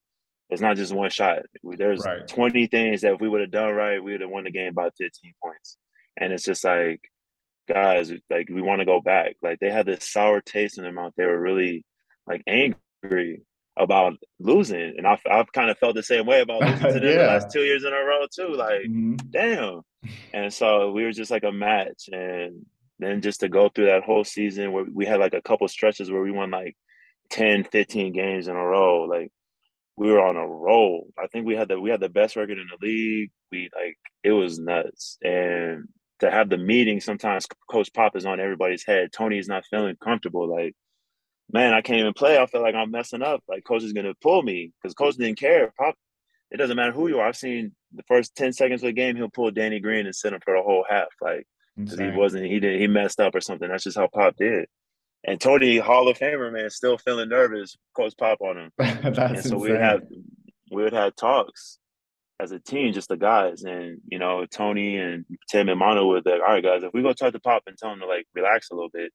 [0.51, 1.41] it's not just one shot.
[1.63, 2.27] There's right.
[2.27, 4.75] 20 things that if we would have done right, we would have won the game
[4.75, 5.77] by 15 points.
[6.17, 7.01] And it's just like,
[7.69, 9.37] guys, like we want to go back.
[9.43, 11.13] Like they had this sour taste in their mouth.
[11.17, 11.85] They were really
[12.27, 13.43] like angry
[13.77, 17.03] about losing, and I've I've kind of felt the same way about losing to them
[17.03, 17.17] yeah.
[17.17, 18.55] the last two years in a row too.
[18.55, 19.17] Like, mm-hmm.
[19.31, 19.83] damn.
[20.33, 22.65] And so we were just like a match, and
[22.99, 26.11] then just to go through that whole season where we had like a couple stretches
[26.11, 26.77] where we won like
[27.31, 29.31] 10, 15 games in a row, like
[29.97, 31.09] we were on a roll.
[31.19, 33.31] I think we had the we had the best record in the league.
[33.51, 35.89] We like it was nuts, and
[36.21, 40.49] to have the meeting sometimes coach pop is on everybody's head tony's not feeling comfortable
[40.49, 40.75] like
[41.53, 42.39] man, I can't even play.
[42.39, 43.43] I feel like I'm messing up.
[43.49, 45.73] Like coach is gonna pull me because coach didn't care.
[45.79, 45.95] Pop,
[46.51, 47.29] it doesn't matter who you are.
[47.29, 50.33] I've seen the first ten seconds of the game, he'll pull Danny Green and sit
[50.33, 53.41] him for the whole half, like because he wasn't he did he messed up or
[53.41, 53.69] something.
[53.69, 54.67] That's just how Pop did.
[55.27, 57.77] And Tony Hall of Famer man still feeling nervous.
[57.97, 60.03] Coach Pop on him, That's and so we would have
[60.71, 61.79] we would have talks
[62.39, 66.27] as a team, just the guys, and you know Tony and Tim and Manu would
[66.27, 68.27] like, all right guys, if we go talk to Pop and tell him to like
[68.35, 69.13] relax a little bit,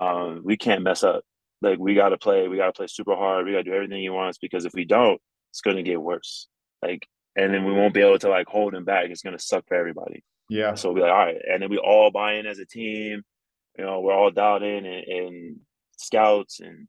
[0.00, 1.24] um, we can't mess up.
[1.62, 3.46] Like we got to play, we got to play super hard.
[3.46, 5.20] We got to do everything he wants because if we don't,
[5.50, 6.48] it's going to get worse.
[6.82, 9.06] Like, and then we won't be able to like hold him back.
[9.08, 10.22] It's going to suck for everybody.
[10.48, 10.74] Yeah.
[10.74, 13.22] So we'll be like, all right, and then we all buy in as a team.
[13.78, 15.56] You know, we're all dialed in and, and
[15.96, 16.86] scouts and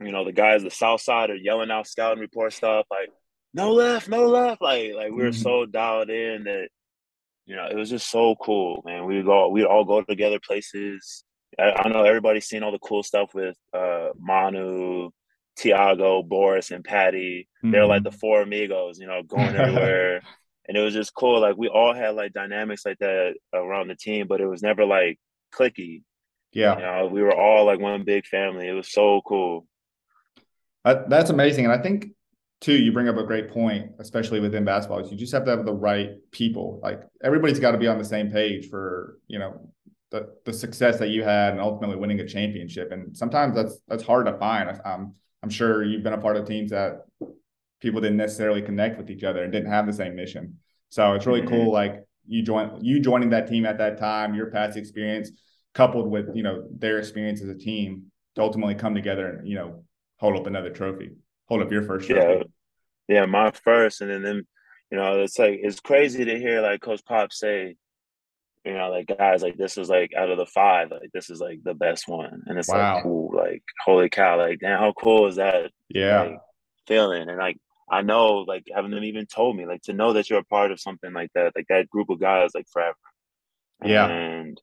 [0.00, 3.10] you know the guys the south side are yelling out scouting report stuff like
[3.54, 4.60] no left, no left.
[4.62, 5.42] Like like we were Mhm.
[5.42, 6.68] so dialed in that
[7.46, 9.04] you know it was just so cool, man.
[9.06, 11.24] We would go we'd all go together places.
[11.58, 15.10] I, I know everybody's seen all the cool stuff with uh Manu,
[15.56, 17.48] Tiago, Boris, and Patty.
[17.62, 18.10] They're like Mhm.
[18.10, 20.22] the four amigos, you know, going everywhere.
[20.66, 21.40] and it was just cool.
[21.40, 24.84] Like we all had like dynamics like that around the team, but it was never
[24.84, 25.18] like
[25.52, 26.02] clicky.
[26.52, 26.76] yeah.
[26.76, 28.68] You know, we were all like one big family.
[28.68, 29.66] It was so cool.
[30.84, 31.64] That, that's amazing.
[31.64, 32.08] And I think,
[32.60, 35.00] too, you bring up a great point, especially within basketball.
[35.00, 36.80] is You just have to have the right people.
[36.82, 39.72] Like everybody's got to be on the same page for, you know,
[40.10, 42.92] the, the success that you had and ultimately winning a championship.
[42.92, 44.68] And sometimes that's that's hard to find.
[44.70, 47.06] I- I'm I'm sure you've been a part of teams that
[47.80, 50.58] people didn't necessarily connect with each other and didn't have the same mission.
[50.90, 51.48] So it's really Mhm.
[51.48, 51.72] cool.
[51.72, 55.30] Like you join you joining that team at that time, your past experience
[55.74, 58.04] coupled with you know their experience as a team
[58.34, 59.84] to ultimately come together and you know
[60.18, 61.10] hold up another trophy,
[61.48, 62.44] hold up your first trophy.
[63.08, 64.46] Yeah, yeah, my first, and then them.
[64.90, 67.76] You know, it's like it's crazy to hear like Coach Pop say,
[68.64, 71.40] you know, like guys, like this is like out of the five, like this is
[71.40, 72.94] like the best one, and it's Wow.
[72.96, 75.70] like cool, like holy cow, like damn, how cool is that?
[75.88, 76.38] Yeah, like
[76.86, 77.56] feeling and like
[77.92, 80.72] I know like having them even told me like to know that you're a part
[80.72, 82.96] of something like that like that group of guys like forever
[83.84, 84.08] Yeah.
[84.08, 84.60] and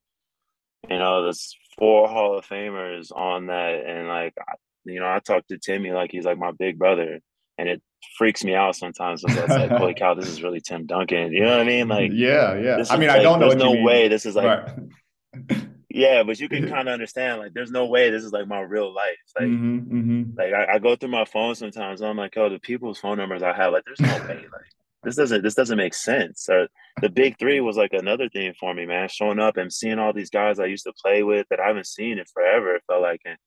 [0.89, 4.53] you know there's four Hall of Famers on that and like I,
[4.85, 7.19] you know I talk to Timmy like he's like my big brother
[7.59, 7.81] and it
[8.17, 11.51] freaks me out sometimes it's like holy cow this is really Tim Duncan you know
[11.51, 12.83] what I mean like yeah, yeah.
[12.89, 13.49] I mean, I don't know.
[13.49, 15.59] there's no way this is like right.
[15.99, 18.61] yeah but you can kind of understand like there's no way this is like my
[18.61, 20.37] real life like Mhm, mhm.
[20.37, 22.01] like I, I go through my phone sometimes.
[22.01, 24.69] And I'm like, oh, the people's phone numbers I have, like, there's no way, like,
[25.03, 26.47] this doesn't this doesn't make sense.
[26.49, 26.67] Or
[27.01, 29.07] the big three was like another thing for me, man.
[29.09, 31.87] Showing up and seeing all these guys I used to play with that I haven't
[31.87, 32.75] seen in forever.
[32.75, 33.37] It felt like, and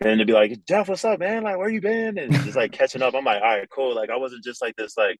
[0.00, 1.42] then to be like, Jeff, what's up, man?
[1.42, 2.16] Like, where you been?
[2.18, 3.14] And just like catching up.
[3.14, 3.94] I'm like, all right, cool.
[3.94, 5.18] Like, I wasn't just like this like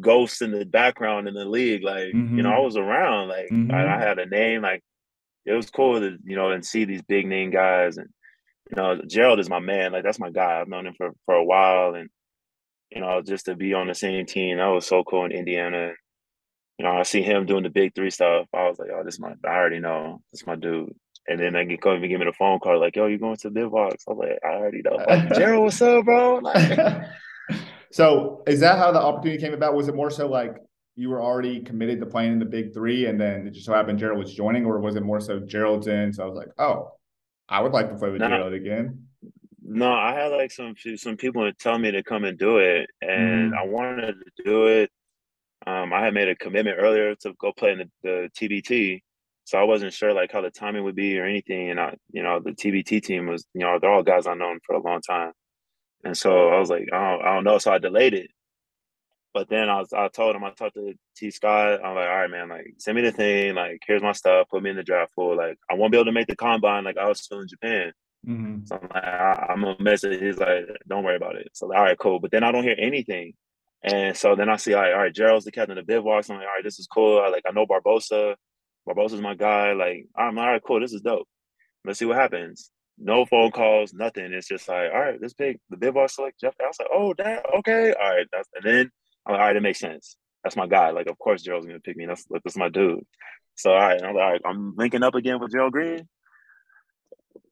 [0.00, 1.82] ghost in the background in the league.
[1.84, 2.56] Like, you know, Mhm.
[2.56, 3.28] I was around.
[3.28, 3.48] Like.
[3.72, 4.62] I, I had a name.
[4.62, 4.82] Like,
[5.44, 7.96] it was cool to you know and see these big name guys.
[7.96, 8.08] And
[8.70, 9.92] you know Gerald is my man.
[9.92, 10.60] Like that's my guy.
[10.60, 11.94] I've known him for for a while.
[11.94, 12.08] And
[12.90, 15.92] you know just to be on the same team that was so cool in Indiana.
[16.78, 18.46] You know I see him doing the big three stuff.
[18.54, 20.22] I was like oh this is my I already know.
[20.32, 20.94] This is my dude.
[21.28, 23.50] And then they come and give me the phone call like yo you going to
[23.50, 24.04] the box?
[24.08, 24.98] I was like I already know.
[25.34, 26.36] Gerald what's up bro?
[26.36, 26.78] Like
[27.92, 29.74] so, is that how the opportunity came about?
[29.74, 30.56] Was it more so like
[30.94, 33.72] you were already committed to playing in the big three, and then it just so
[33.72, 36.12] happened Gerald was joining, or was it more so Gerald's in?
[36.12, 36.92] So I was like, oh,
[37.48, 38.28] I would like to play with Nah.
[38.28, 39.06] Gerald again.
[39.64, 43.52] No, I had like some some people tell me to come and do it, and
[43.52, 43.56] Mhm.
[43.58, 44.90] I wanted to do it.
[45.66, 49.00] Um, I had made a commitment earlier to go play in the, the TBT,
[49.44, 51.70] so I wasn't sure like how the timing would be or anything.
[51.70, 54.58] And I, you know, the TBT team was, you know, they're all guys I've known
[54.66, 55.32] for a long time,
[56.04, 58.30] and so I was like, I don't, I don't know, so I delayed it.
[59.34, 61.80] But then I was, I told him, I talked to T Scott.
[61.84, 64.62] I'm like, all right, man, like send me the thing, like here's my stuff, put
[64.62, 65.36] me in the draft pool.
[65.36, 67.92] Like I won't be able to make the combine, like I was still in Japan.
[68.26, 68.68] Mhm.
[68.68, 70.20] So I'm like, I, I'm gonna message.
[70.20, 71.48] He's like, don't worry about it.
[71.54, 72.20] So all right, cool.
[72.20, 73.32] But then I don't hear anything,
[73.82, 76.30] and so then I see, like, all right, Gerald's the captain of the Bivouacs.
[76.30, 77.20] I'm like, all right, this is cool.
[77.20, 78.36] I like, I know Barbosa.
[78.88, 79.72] Barbosa's my guy.
[79.72, 80.80] Like, I'm all right, cool.
[80.80, 81.26] This is dope.
[81.84, 82.70] Let's see what happens.
[82.98, 84.32] No phone calls, nothing.
[84.32, 85.58] It's just like, all right, this big.
[85.70, 86.54] The Bivouacs select Jeff.
[86.60, 88.26] I was like, oh, that okay, all right.
[88.32, 88.90] That's and then
[89.26, 90.16] I'm like, all right, it makes sense.
[90.44, 90.90] That's my guy.
[90.90, 92.06] Like, of course, Gerald's gonna pick me.
[92.06, 93.04] That's like, that's my dude.
[93.54, 96.08] So all right, I'm like, all right, I'm linking up again with Gerald Green.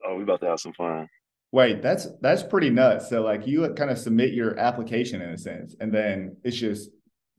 [0.07, 1.09] Oh, we about to have some fun.
[1.53, 3.09] Wait, that's that's pretty nuts.
[3.09, 6.91] So like you kind of submit your application in a sense, and then it's just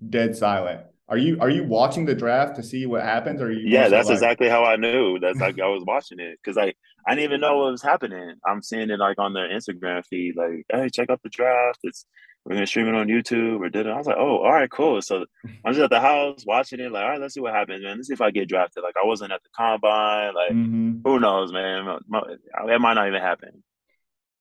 [0.10, 0.82] dead silent.
[1.10, 3.42] Are you are you watching the draft to see what happens?
[3.42, 5.20] Or are you Yeah, that's like- exactly how I knew.
[5.20, 6.76] That's like I was watching it because like
[7.08, 8.36] I didn't even know what was happening.
[8.46, 11.80] I'm seeing it like on their Instagram feed, like, hey, check out the draft.
[11.84, 12.06] It's
[12.46, 13.90] we're gonna stream it on YouTube or did it.
[13.92, 15.02] I was like, oh, all right, cool.
[15.02, 15.26] So
[15.66, 17.98] I'm just at the house watching it, like, all right, let's see what happens, man.
[17.98, 18.84] Let's see if I get drafted.
[18.84, 21.02] Like I wasn't at the combine, like Mhm.
[21.04, 22.00] who knows, man?
[22.08, 22.24] My-
[22.68, 23.64] It might not even happen.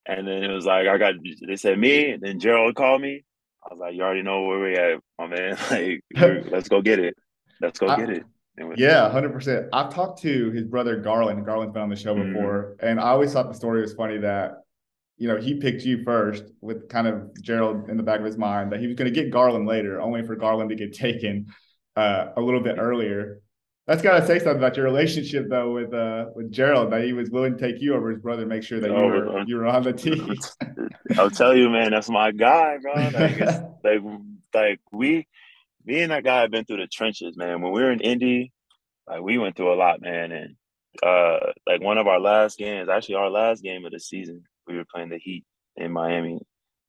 [0.06, 1.14] And then it was like I got
[1.46, 3.24] they said me, and then Gerald called me.
[3.62, 5.56] I was like, you already know where we at, my man.
[5.70, 6.02] Like,
[6.50, 7.16] let's go get it.
[7.60, 8.24] Let's go I- get it.
[8.76, 9.68] Yeah, hundred percent.
[9.72, 11.44] I've talked to his brother Garlon.
[11.46, 12.34] Garlon's been on the show mm-hmm.
[12.34, 12.86] before, mm-hmm.
[12.86, 14.64] and I always thought the story was funny that
[15.20, 18.38] you know he picked you first with kind of Gerald in the back of his
[18.38, 21.46] mind that he was going to get Garlon later, only for Garlon to get taken
[21.94, 23.42] uh, a little bit earlier.
[23.86, 27.12] That's got to say something about your relationship though with uh with Gerald that he
[27.12, 29.66] was willing to take you over his brother, make sure that you were you were
[29.66, 30.34] on the team.
[31.18, 32.94] I'll tell you, man, that's my guy, bro.
[32.94, 33.40] Like,
[33.84, 34.00] like
[34.54, 35.26] like we
[35.84, 37.60] me and that guy have been through the trenches, man.
[37.60, 38.52] When we were in Indy,
[39.06, 40.32] like we went through a lot, man.
[40.32, 40.56] And
[41.02, 44.76] uh like one of our last games, actually our last game of the season, we
[44.76, 45.44] were playing the Heat
[45.76, 46.40] in Miami.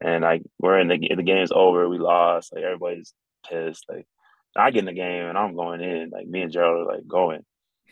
[0.04, 3.14] And like we're in the the game's over, we lost, like everybody's
[3.48, 3.86] pissed.
[3.90, 4.08] Like
[4.56, 6.10] I get in the game and I'm going in.
[6.12, 7.44] Like me and Gerald are like going.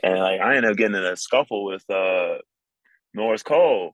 [0.02, 2.38] And like I end up getting in a scuffle with uh
[3.14, 3.94] Norris Cole.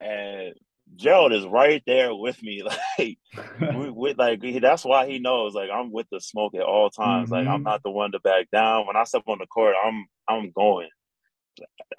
[0.00, 0.54] And
[0.96, 2.62] Gerald is right there with me.
[2.98, 3.18] Like
[3.60, 7.26] we, we, like that's why he knows like I'm with the smoke at all times.
[7.26, 7.34] Mm-hmm.
[7.34, 7.64] Like I'm mm-hmm.
[7.64, 8.86] not the one to back down.
[8.86, 10.88] When I step on the court, I'm I'm going.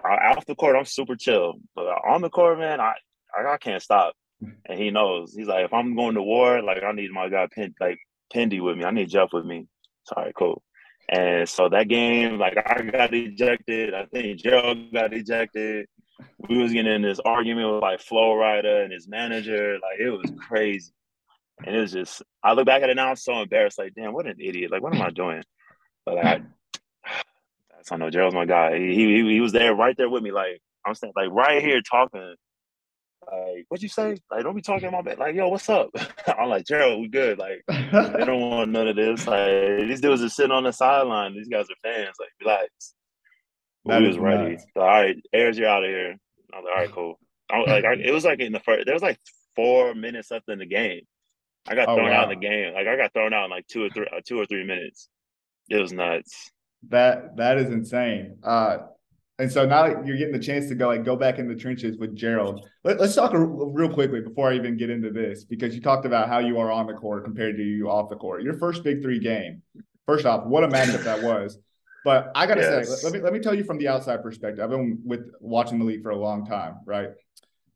[0.03, 1.55] Off the court, I'm super chill.
[1.75, 2.95] But on the court, man, I
[3.37, 4.13] I, I can't stop.
[4.43, 4.53] Mm-hmm.
[4.65, 5.33] And he knows.
[5.33, 7.99] He's like, if I'm going to war, like I need my guy Pin like
[8.33, 8.85] Pindy with me.
[8.85, 9.67] I need Jeff with me.
[10.05, 10.61] Sorry, cool.
[11.09, 13.93] And so that game, like I got ejected.
[13.93, 15.87] I think Gerald got ejected
[16.37, 19.73] we was getting in this argument with like Flo Rida and his manager.
[19.81, 20.91] Like it was crazy.
[21.65, 23.77] And it was just I look back at it now, I'm so embarrassed.
[23.77, 24.71] Like, damn, what an idiot.
[24.71, 25.43] Like, what am I doing?
[26.05, 26.41] But like, I
[27.05, 28.77] I don't know, Gerald's my guy.
[28.77, 30.31] He, he he was there right there with me.
[30.31, 32.35] Like I'm saying, like right here talking.
[33.31, 34.17] Like, what'd you say?
[34.31, 35.13] Like, don't be talking about me.
[35.17, 35.89] Like, yo, what's up?
[36.27, 37.37] I'm like, Gerald, we good.
[37.37, 39.27] Like, they don't want none of this.
[39.27, 41.35] Like, these dudes are sitting on the sideline.
[41.35, 42.15] These guys are fans.
[42.19, 42.93] Like, relax.
[43.85, 44.57] That we was ready.
[44.57, 46.15] So, all right, Ayres, you're out of here.
[46.53, 47.19] I was like, all right, cool.
[47.51, 48.85] I was like, I, it was like in the first.
[48.85, 49.19] There was like
[49.55, 51.01] four minutes left in the game.
[51.67, 52.21] I got oh, thrown wow.
[52.21, 52.73] out in the game.
[52.73, 55.09] Like I got thrown out in like two or three, uh, two or three minutes.
[55.69, 56.51] It was nuts.
[56.89, 58.37] That that is insane.
[58.43, 58.77] Uh,
[59.39, 61.97] and so now you're getting the chance to go like go back in the trenches
[61.97, 62.67] with Gerald.
[62.83, 66.27] Let, us talk real quickly before I even get into this because you talked about
[66.27, 68.43] how you are on the court compared to you off the court.
[68.43, 69.61] Your first Big Three game.
[70.05, 71.57] First off, what a matchup that was.
[72.03, 73.01] But I gotta yes.
[73.01, 74.63] say, let me let me tell you from the outside perspective.
[74.63, 77.09] I've been with watching the league for a long time, right?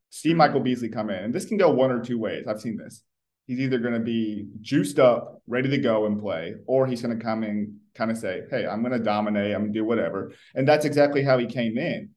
[0.10, 2.46] See Michael Beasley come in, and this can go one or two ways.
[2.48, 3.04] I've seen this.
[3.48, 7.18] He's either going to be juiced up, ready to go and play, or he's going
[7.18, 9.54] to come in, kind of say, "Hey, I'm going to dominate.
[9.54, 12.10] I'm going to do whatever." And that's exactly how he came in.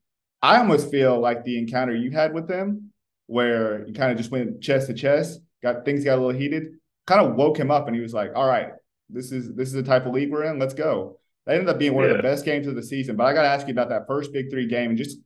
[0.43, 2.93] I almost feel like the encounter you had with him,
[3.27, 6.75] where you kind of just went chest to chest, got things got a little heated,
[7.07, 8.71] kind of woke him up, and he was like, "All right,
[9.11, 10.59] this is this is the type of league we're in.
[10.59, 12.11] Let's go." That ended up being one yeah.
[12.11, 13.17] of the best games of the season.
[13.17, 15.19] But I got to ask you about that first Big Three game and just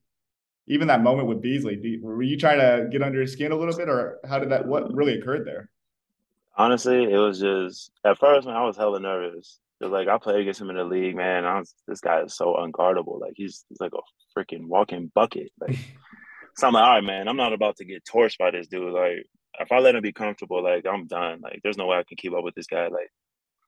[0.66, 1.98] even that moment with Beasley.
[2.00, 4.66] Were you trying to get under his skin a little bit, or how did that?
[4.66, 5.70] What really occurred there?
[6.56, 9.58] Honestly, it was just at first, man, I was hella nervous.
[9.82, 11.44] Cause like I played against him in the league, man.
[11.44, 13.20] I was, this guy is so unguardable.
[13.20, 15.50] Like he's, he's like a freaking walking bucket.
[15.60, 15.78] Like
[16.56, 18.92] so I'm like, all right, man, I'm not about to get torched by this dude.
[18.92, 19.26] Like
[19.58, 21.40] if I let him be comfortable, like I'm done.
[21.42, 22.88] Like there's no way I can keep up with this guy.
[22.88, 23.10] Like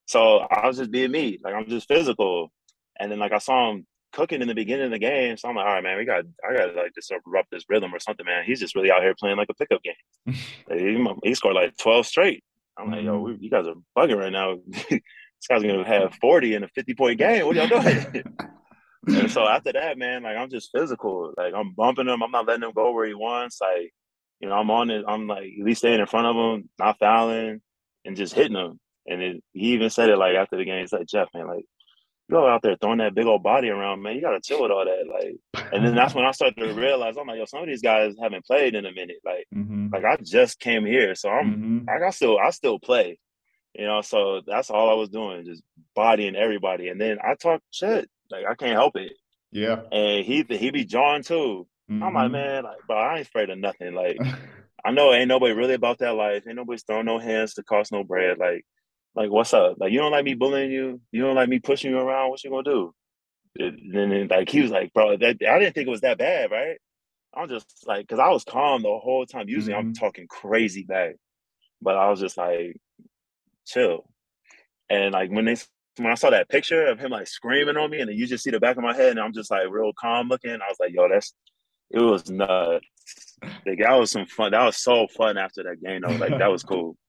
[0.06, 1.38] so I was just being me.
[1.42, 2.52] Like I'm just physical.
[2.98, 5.36] And then like I saw him cooking in the beginning of the game.
[5.36, 8.00] So I'm like, all right, man, we got I gotta like disrupt this rhythm or
[8.00, 8.44] something, man.
[8.44, 9.94] He's just really out here playing like a pickup game.
[10.70, 12.44] he, he, scored like 12 straight.
[12.78, 13.24] I'm like, yo, mm-hmm.
[13.24, 14.58] we, you guys are bugging right now.
[15.42, 17.46] this guy's gonna have 40 in a 50 point game.
[17.46, 18.24] What y'all doing?
[19.08, 21.32] and so after that, man, like I'm just physical.
[21.36, 22.22] Like I'm bumping him.
[22.22, 23.60] I'm not letting him go where he wants.
[23.60, 23.92] Like,
[24.40, 25.04] you know, I'm on it.
[25.06, 27.60] I'm like at least staying in front of him, not fouling,
[28.04, 28.78] and just hitting him.
[29.06, 30.80] And it, he even said it like after the game.
[30.80, 31.64] He's like, Jeff, man, like
[32.28, 34.14] you go out there throwing that big old body around, man.
[34.14, 35.12] You gotta chill with all that.
[35.12, 37.82] Like, and then that's when I started to realize, I'm like, yo, some of these
[37.82, 39.18] guys haven't played in a minute.
[39.24, 39.88] Like, mm-hmm.
[39.92, 41.78] like I just came here, so I'm, mm-hmm.
[41.88, 43.18] like, I still, I still play.
[43.74, 45.62] You know, so that's all I was doing, just
[45.94, 46.88] bodying everybody.
[46.88, 49.12] And then I talk shit, like I can't help it.
[49.50, 49.82] Yeah.
[49.90, 51.66] And he he be John too.
[51.90, 52.02] Mm-hmm.
[52.02, 52.32] I'm like, mm-hmm.
[52.32, 53.94] man, like, but I ain't afraid of nothing.
[53.94, 54.18] Like,
[54.84, 56.44] I know ain't nobody really about that life.
[56.46, 58.38] Ain't nobody throwing no hands to cost no bread.
[58.38, 58.64] Like,
[59.14, 59.76] like, what's up?
[59.78, 61.00] Like, you don't like me bullying you?
[61.12, 62.30] You don't like me pushing you around?
[62.30, 62.94] What you gonna do?
[63.58, 66.50] And then, like, he was like, bro, that, I didn't think it was that bad,
[66.50, 66.78] right?
[67.34, 69.48] I'm just like, cause I was calm the whole time.
[69.48, 69.88] Usually mm-hmm.
[69.88, 71.16] I'm talking crazy back,
[71.80, 72.76] but I was just like,
[73.66, 74.08] chill.
[74.90, 75.56] And like when they
[75.96, 78.44] when I saw that picture of him like screaming on me, and then you just
[78.44, 80.52] see the back of my head, and I'm just like real calm looking.
[80.52, 81.34] I was like, yo, that's
[81.90, 82.86] it was nuts.
[83.66, 84.52] Like that was some fun.
[84.52, 86.04] That was so fun after that game.
[86.04, 86.96] I was like that was cool.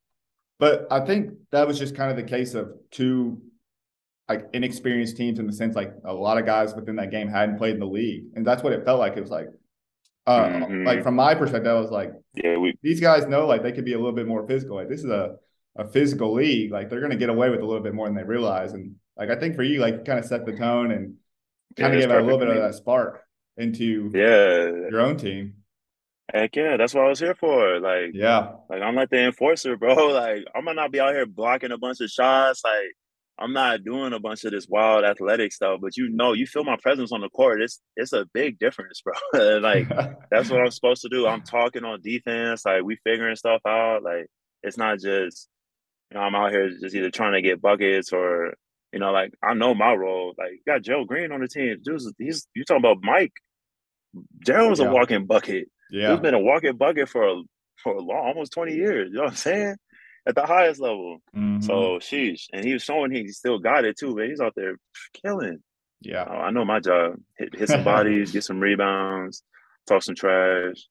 [0.60, 3.42] But I think that was just kind of the case of two
[4.30, 7.58] like inexperienced teams in the sense like a lot of guys within that game hadn't
[7.58, 9.18] played in the league, and that's what it felt like.
[9.18, 9.48] It was like,
[10.26, 10.86] uh, mm-hmm.
[10.86, 13.84] like from my perspective, I was like, yeah, we, these guys know like they could
[13.84, 14.78] be a little bit more physical.
[14.78, 15.36] Like this is a
[15.76, 16.72] a physical league.
[16.72, 18.74] Like they're going to get away with a little bit more than they realize.
[18.74, 21.16] And Like I think for you, like kind of set the tone and
[21.78, 23.24] kind yeah, of give a little bit of that spark
[23.58, 25.56] into yeah your own team.
[26.34, 27.80] Heck yeah, that's what I was here for.
[27.80, 29.94] Like, yeah, like I'm like the enforcer, bro.
[30.08, 32.62] Like, I'm gonna not be out here blocking a bunch of shots.
[32.64, 32.96] Like,
[33.38, 36.64] I'm not doing a bunch of this wild athletic stuff, but you know, you feel
[36.64, 37.62] my presence on the court.
[37.62, 39.02] It's it's a big difference,
[39.34, 39.58] bro.
[39.60, 39.90] like,
[40.32, 41.28] that's what I'm supposed to do.
[41.28, 42.66] I'm talking on defense.
[42.66, 44.04] Like, we figuring stuff out.
[44.04, 44.28] Like,
[44.64, 45.50] it's not just,
[46.14, 48.54] you know, I'm out here just either trying to get buckets or,
[48.92, 50.36] you know, like I know my role.
[50.38, 51.78] Like, you got Joe Green on the team.
[51.84, 53.34] Dude, he's you talking about Mike.
[54.46, 54.88] Gerald's yeah.
[54.88, 55.70] a walking bucket.
[55.90, 56.12] Yeah.
[56.12, 57.42] He's been a walking bucket for a,
[57.82, 59.10] for a long, almost 20 years.
[59.10, 59.76] You know what I'm saying?
[60.28, 61.18] At the highest level.
[61.36, 61.62] Mm-hmm.
[61.62, 62.44] So, sheesh.
[62.54, 64.30] And he was showing he still got it too, man.
[64.30, 64.76] He's out there
[65.24, 65.64] killing.
[66.02, 66.24] Yeah.
[66.24, 67.16] Uh, I know my job.
[67.40, 69.42] Hit, hit some bodies, get some rebounds,
[69.88, 70.88] talk some trash.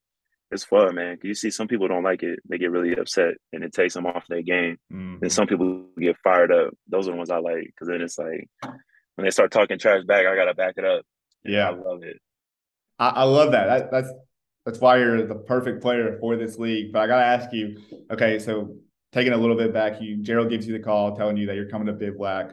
[0.53, 1.19] It's fun, man.
[1.23, 2.39] You see, some people don't like it.
[2.49, 4.77] They get really upset and it takes them off their game.
[4.93, 5.23] Mm-hmm.
[5.23, 6.75] And some people get fired up.
[6.89, 10.05] Those are the ones I like because then it's like when they start talking trash
[10.05, 11.05] back, I got to back it up.
[11.45, 11.71] Yeah.
[11.71, 12.19] I love it.
[12.99, 13.67] I, I love that.
[13.67, 13.91] that.
[13.91, 14.13] That's
[14.65, 16.93] that's why you're the perfect player for this league.
[16.93, 17.79] But I gotta ask you,
[18.11, 18.77] okay, so
[19.13, 21.69] taking a little bit back, you Gerald gives you the call telling you that you're
[21.69, 22.53] coming to Bivouac.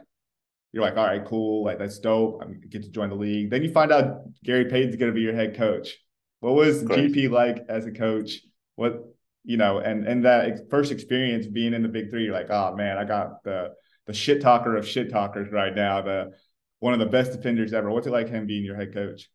[0.72, 2.42] You're like, all right, cool, like that's dope.
[2.44, 3.50] I get to join the league.
[3.50, 5.98] Then you find out Gary Payton's gonna be your head coach.
[6.40, 8.40] What was GP like as a coach?
[8.76, 9.04] What
[9.44, 12.76] you know, and and that first experience being in the Big Three, you're like, oh
[12.76, 13.74] man, I got the
[14.08, 16.02] the shit talker of shit talkers right now.
[16.02, 16.32] The
[16.80, 17.90] one of the best defenders ever.
[17.90, 19.30] What's it like him being your head coach?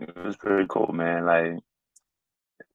[0.00, 1.26] It was pretty cool, man.
[1.26, 1.58] Like,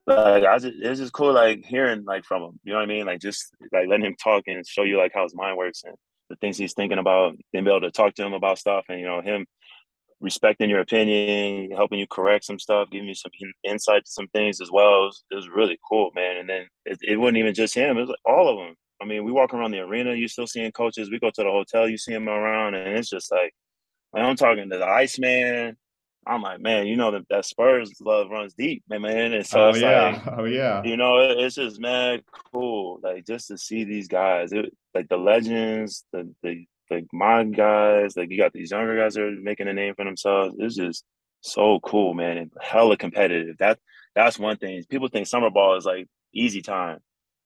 [0.05, 2.59] like I just it's just cool, like hearing like from him.
[2.63, 3.05] You know what I mean?
[3.05, 5.95] Like just like letting him talk and show you like how his mind works and
[6.29, 8.99] the things he's thinking about, and be able to talk to him about stuff, and
[8.99, 9.45] you know him
[10.23, 13.31] respecting your opinion, helping you correct some stuff, giving you some
[13.63, 15.03] insight to some things as well.
[15.03, 16.37] It was, it was really cool, man.
[16.37, 18.75] And then it, it wasn't even just him; it was like all of them.
[19.01, 21.11] I mean, we walk around the arena, you still seeing coaches.
[21.11, 23.53] We go to the hotel, you see them around, and it's just like,
[24.13, 25.75] like I'm talking to the Iceman,
[26.25, 29.33] I'm like, man, you know that, that Spurs love runs deep, man, man.
[29.33, 30.21] And so oh, yeah.
[30.25, 34.07] like, oh yeah, you know, it, it's just mad cool, like just to see these
[34.07, 38.97] guys, it, like the legends, the the like my guys, like you got these younger
[38.97, 40.55] guys that are making a name for themselves.
[40.59, 41.03] It's just
[41.41, 43.57] so cool, man, and hella competitive.
[43.57, 43.79] That
[44.15, 44.83] that's one thing.
[44.89, 46.99] People think summer ball is like easy time.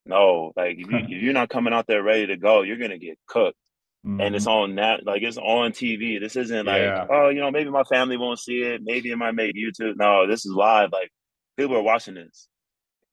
[0.05, 2.97] No, like if, you, if you're not coming out there ready to go, you're gonna
[2.97, 3.57] get cooked.
[4.05, 4.21] Mm-hmm.
[4.21, 4.71] And it's mm-hmm.
[4.71, 6.19] on that, like it's on TV.
[6.19, 7.05] This isn't like, yeah.
[7.09, 8.81] oh, you know, maybe my family won't see it.
[8.83, 9.97] Maybe it might make YouTube.
[9.97, 10.91] No, this is live.
[10.91, 11.11] Like
[11.57, 12.47] people are watching this,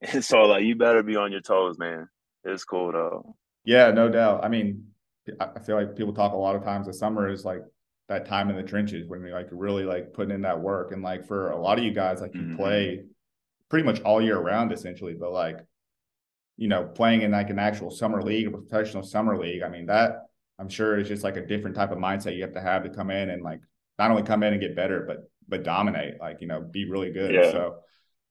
[0.01, 2.09] and so like you better be on your toes, man.
[2.45, 3.37] It's cool though.
[3.65, 4.45] Yeah, no doubt.
[4.45, 4.89] I mean,
[5.41, 7.63] I feel like people talk a lot of times the summer is like
[8.09, 10.93] that time in the trenches when you're like really like putting in that work.
[10.93, 12.57] And like for a lot of you guys, like you mm-hmm.
[12.57, 13.05] play
[13.71, 15.59] pretty much all year round essentially, but like,
[16.57, 19.87] you know, playing in like an actual summer league, a professional summer league, I mean,
[19.87, 20.27] that
[20.59, 22.91] I'm sure is just like a different type of mindset you have to have to
[22.91, 23.61] come in and like
[23.99, 27.11] not only come in and get better, but but dominate, like you know, be really
[27.11, 27.35] good.
[27.35, 27.51] Yeah.
[27.51, 27.77] So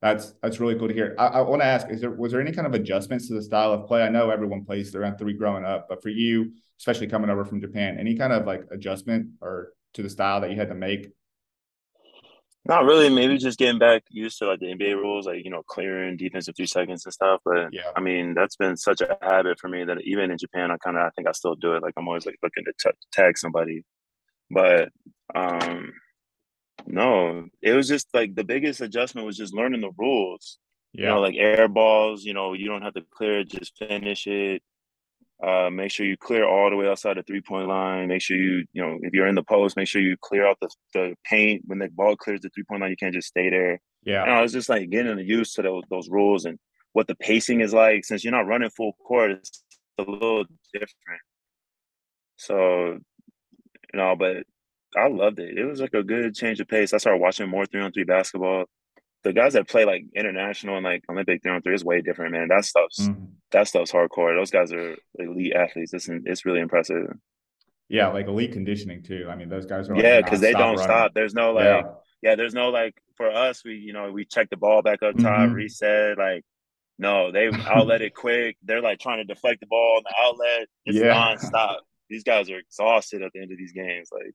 [0.02, 1.16] that's that's really cool to hear.
[1.18, 3.42] I, I want to ask: Is there was there any kind of adjustments to the
[3.42, 4.04] style of play?
[4.04, 6.54] I know everyone plays around three growing up, but for you,
[6.84, 10.52] especially coming over from Japan, any kind of like adjustment or to the style that
[10.52, 11.14] you had to make
[12.66, 13.10] not really.
[13.10, 16.56] Maybe just getting back used to like the NBA rules, like you know, clearing defensive
[16.56, 17.42] three seconds and stuff.
[17.44, 20.72] But yeah, I mean, that's been such a habit for me that even in Japan,
[20.72, 21.84] I kind of I think I still do it.
[21.84, 23.84] Like I'm always like looking to t- tag somebody,
[24.50, 24.90] but
[25.36, 25.92] um,
[26.88, 30.58] no, it was just like the biggest adjustment was just learning the rules.
[30.94, 31.02] Yeah.
[31.02, 32.24] You know, like air balls.
[32.24, 34.64] You know, you don't have to clear it; just finish it.
[35.44, 38.08] Uh, make sure you clear all the way outside the three point line.
[38.08, 40.58] Make sure you, you know, if you're in the post, make sure you clear out
[40.62, 42.92] the, the paint when the ball clears the three point line.
[42.92, 43.82] You can't just stay there.
[44.04, 46.58] Yeah, and I was just like getting used to those those rules and
[46.94, 48.06] what the pacing is like.
[48.06, 49.64] Since you're not running full court, it's
[49.98, 51.22] a little different.
[52.38, 53.00] So,
[53.94, 54.44] you know, but
[54.96, 55.58] I loved it.
[55.58, 56.94] It was like a good change of pace.
[56.94, 58.66] I started watching more three on three basketball
[59.24, 62.34] the guys that play like international and like Olympic three on three is way different,
[62.34, 62.50] man.
[62.50, 63.26] That stuff's mm-hmm.
[63.52, 64.36] that stuff's hardcore.
[64.38, 65.94] Those guys are elite athletes.
[65.94, 67.08] It's it's really impressive.
[67.90, 69.28] Yeah, like elite conditioning too.
[69.30, 70.84] I mean, those guys are like yeah, because they don't running.
[70.84, 71.14] stop.
[71.14, 71.92] There's no like yeah.
[72.22, 72.36] yeah.
[72.36, 73.64] there's no like for us.
[73.64, 75.54] We you know we check the ball back up top, mm-hmm.
[75.54, 76.18] reset.
[76.18, 76.44] Like
[77.00, 78.58] no, they outlet it quick.
[78.64, 80.68] They're like trying to deflect the ball on the outlet.
[80.86, 81.14] It's yeah.
[81.14, 81.78] nonstop.
[82.10, 84.10] These guys are exhausted at the end of these games.
[84.12, 84.34] Like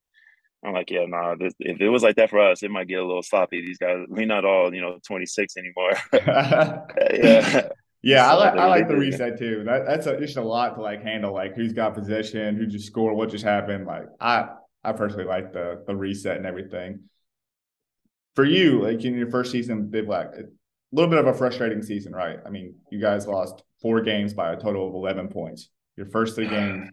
[0.64, 1.36] I'm like, yeah, nah.
[1.36, 3.60] This, if it was like that for us, it might get a little sloppy.
[3.64, 5.92] These guys, we not all, you know, 26 anymore.
[7.14, 7.68] yeah.
[8.00, 9.64] Yeah, I like I like the reset too.
[9.64, 11.34] That, that's a, just a lot to like handle.
[11.34, 13.86] Like who's got possession, who just scored, what just happened.
[13.86, 14.50] Like I,
[14.84, 17.00] I personally like the the reset and everything.
[18.36, 20.44] For you, like in your first season, Bivouac, a
[20.92, 22.38] little bit of a frustrating season, right?
[22.46, 25.68] I mean, you guys lost four games by a total of 11 points.
[25.96, 26.88] Your first three games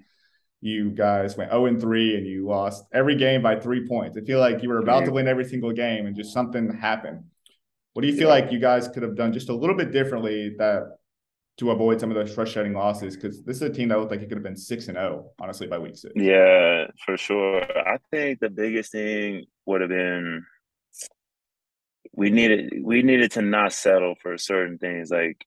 [0.62, 4.18] you guys went 0 and 3 and you lost every game by three points.
[4.18, 7.24] I feel like you were about to win every single game and just something happened.
[7.94, 8.42] What do you feel yeah.
[8.42, 10.98] like you guys could have done just a little bit differently that
[11.58, 13.16] to avoid some of those frustrating losses?
[13.16, 15.28] Because this is a team that looked like it could have been six and zero,
[15.28, 16.14] oh, honestly, by week six.
[16.16, 17.64] Yeah, for sure.
[17.88, 20.46] I think the biggest thing would have been
[22.16, 25.46] we needed we needed to not settle for certain things like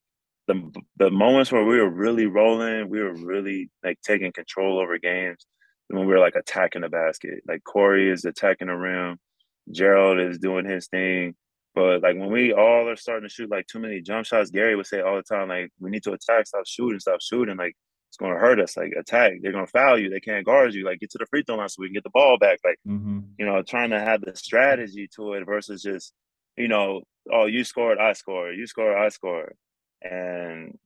[0.48, 4.98] the the moments where we were really rolling, we were really like taking control over
[4.98, 5.46] games
[5.88, 7.42] when we were like attacking the basket.
[7.46, 9.18] Like Corey is attacking the rim,
[9.70, 11.34] Gerald is doing his thing.
[11.74, 14.74] But like when we all are starting to shoot like too many jump shots, Gary
[14.74, 17.58] would say all the time, like, we need to attack, stop shooting, stop shooting.
[17.58, 17.76] Like
[18.08, 18.74] it's gonna hurt us.
[18.74, 19.34] Like attack.
[19.42, 20.08] They're gonna foul you.
[20.08, 20.86] They can't guard you.
[20.86, 22.58] Like get to the free throw line so we can get the ball back.
[22.64, 23.20] Like, mm-hmm.
[23.38, 26.14] you know, trying to have the strategy to it versus just,
[26.56, 29.54] you know, oh, you scored, I scored, you scored, I scored
[30.02, 30.78] and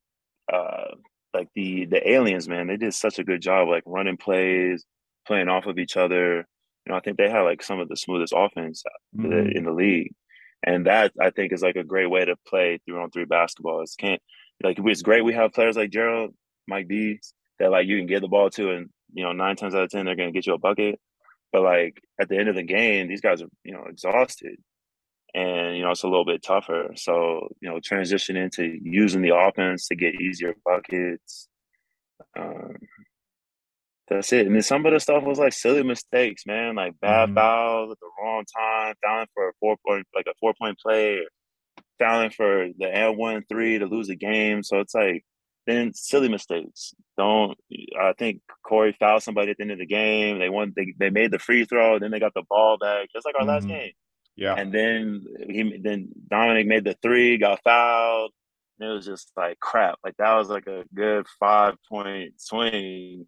[0.53, 0.95] uh,
[1.35, 4.85] like the the aliens, man, they did such a good job, like running plays,
[5.27, 6.47] playing off of each other.
[6.87, 8.83] You know, I think they had like some of the smoothest offense
[9.17, 9.57] mm-hmm.
[9.57, 10.13] in the league,
[10.65, 13.83] and that I think is like a great way to play three on three basketball.
[13.83, 14.21] It's can't
[14.63, 16.35] like it's great we have players like Gerald,
[16.67, 17.21] Mike B,
[17.59, 19.91] that like you can get the ball to, and you know nine times out of
[19.91, 21.01] ten they're gonna get you a bucket.
[21.53, 24.57] But like at the end of the game, these guys are you know exhausted,
[25.35, 26.91] and you know it's a little bit tougher.
[26.97, 31.49] So you know, transition into using the offense to get easier buckets.
[32.39, 32.77] Um,
[34.09, 34.47] that's it.
[34.47, 37.37] And then some of the stuff was like silly mistakes, man, like bad mm-hmm.
[37.37, 41.19] fouls at the wrong time, fouling for a four point, like a four point play,
[41.19, 41.27] or
[41.99, 44.63] fouling for the and one three to lose a game.
[44.63, 45.25] So it's like
[45.67, 46.93] then silly mistakes.
[47.17, 47.57] Don't
[48.01, 50.39] I think Corey fouled somebody at the end of the game.
[50.39, 50.73] They won.
[50.77, 51.99] They they made the free throw.
[51.99, 53.49] Then they got the ball back, just like our mm-hmm.
[53.51, 53.93] last game.
[54.37, 54.55] Yeah.
[54.55, 58.33] And then he then Dominic made the three, got fouled.
[58.79, 59.99] And it was just like crap.
[60.03, 63.27] Like that was like a good five point swing.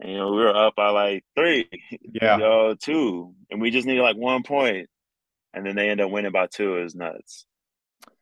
[0.00, 1.68] And you know, we were up by like three.
[2.12, 2.36] Yeah.
[2.36, 3.34] you know, two.
[3.50, 4.88] And we just needed like one point.
[5.54, 6.76] And then they end up winning by two.
[6.76, 7.46] It was nuts.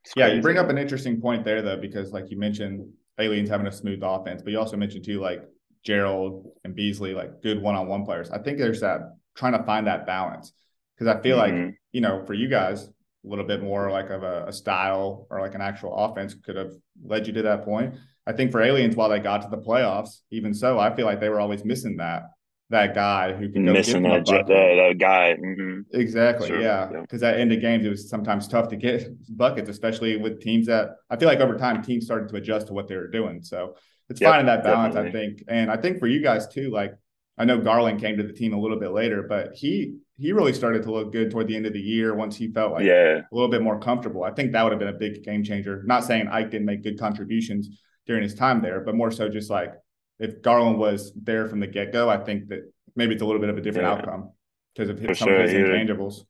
[0.03, 0.35] It's yeah, crazy.
[0.37, 3.71] you bring up an interesting point there though, because like you mentioned aliens having a
[3.71, 5.43] smooth offense, but you also mentioned too, like
[5.83, 8.29] Gerald and Beasley, like good one on one players.
[8.29, 10.53] I think there's that trying to find that balance
[10.99, 11.65] because I feel mm-hmm.
[11.65, 15.27] like you know for you guys a little bit more like of a, a, style
[15.29, 16.71] or like an actual offense could have
[17.03, 17.95] led you to that point.
[18.25, 21.19] I think for aliens, while they got to the playoffs, even so, I feel like
[21.19, 22.23] they were always missing that
[22.69, 25.35] that guy who can go missing that, that, that, guy.
[25.35, 25.99] Mm-hmm.
[25.99, 26.61] Exactly, sure.
[26.61, 26.87] yeah.
[27.01, 27.29] Because yeah.
[27.29, 30.91] at end of games, it was sometimes tough to get buckets, especially with teams that
[31.09, 33.41] I feel like over time teams started to adjust to what they were doing.
[33.41, 33.75] So
[34.07, 35.19] it's yep, finding that balance, definitely.
[35.19, 35.43] I think.
[35.47, 36.93] And I think for you guys too, like
[37.39, 40.53] I know Garlon came to the team a little bit later, but he he really
[40.53, 43.19] started to look good toward the end of the year once he felt like yeah.
[43.19, 44.23] a little bit more comfortable.
[44.23, 45.81] I think that would have been a big game changer.
[45.85, 47.69] Not saying Ike didn't make good contributions
[48.05, 49.73] during his time there, but more so just like
[50.19, 53.39] if Garlon was there from the get go, I think that maybe it's a little
[53.39, 53.93] bit of a different yeah.
[53.93, 54.31] outcome
[54.75, 56.25] because of his, some sure, of his intangibles.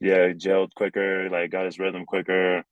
[0.00, 2.64] Yeah, he gelled quicker, like got his rhythm quicker,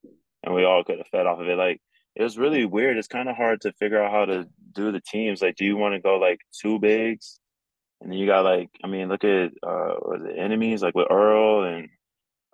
[0.42, 1.56] and we all could have fed off of it.
[1.56, 1.80] Like
[2.16, 2.96] it was really weird.
[2.96, 5.40] It's kind of hard to figure out how to do the teams.
[5.40, 7.39] Like, do you want to go like two bigs
[8.00, 11.10] and then you got like, I mean, look at uh was it enemies like with
[11.10, 11.88] Earl and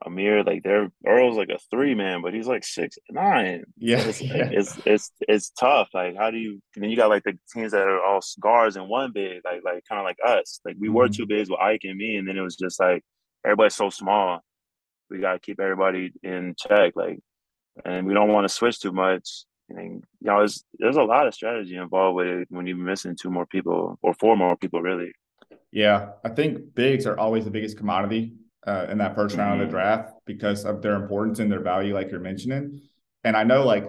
[0.05, 3.65] Amir, like they're Earl's like a three man, but he's like six nine.
[3.79, 4.49] Yeah, it's, yeah.
[4.53, 5.89] it's it's it's tough.
[5.95, 6.61] Like, how do you?
[6.75, 9.63] And then you got like the teams that are all guards and one big, like
[9.65, 10.61] like kind of like us.
[10.65, 10.97] Like we mm-hmm.
[10.97, 13.03] were two bigs with Ike and me, and then it was just like
[13.45, 14.41] everybody's so small.
[15.09, 17.21] We got to keep everybody in check, like,
[17.85, 19.45] and we don't want to switch too much.
[19.71, 23.17] And you know, there's there's a lot of strategy involved with it when you're missing
[23.21, 25.13] two more people or four more people, really.
[25.77, 28.33] Yeah, I think bigs are always the biggest commodity
[28.67, 29.41] uh, in that 1st mm-hmm.
[29.41, 29.73] round of the mm-hmm.
[29.75, 32.81] draft because of their importance and their value, like you're mentioning.
[33.25, 33.85] And I know, like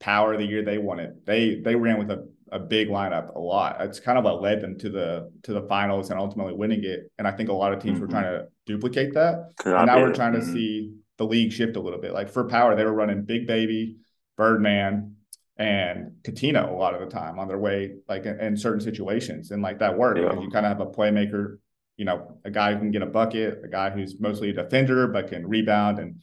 [0.00, 1.24] power of the year they won it.
[1.24, 3.80] They they ran with a, a big lineup a lot.
[3.80, 7.12] It's kind of what led them to the to the finals and ultimately winning it.
[7.16, 8.06] And I think a lot of teams mm-hmm.
[8.06, 9.52] were trying to duplicate that.
[9.78, 10.52] And now we're trying mm-hmm.
[10.52, 12.12] to see the league shift a little bit.
[12.12, 13.98] Like for power, they were running Big Baby,
[14.36, 15.14] Birdman,
[15.60, 19.50] and Katina a lot of the time on their way, like in, in certain situations,
[19.50, 20.40] and like that worked yeah.
[20.40, 21.58] you kind of have a playmaker,
[21.98, 25.06] you know, a guy who can get a bucket, a guy who's mostly a defender
[25.06, 26.22] but can rebound and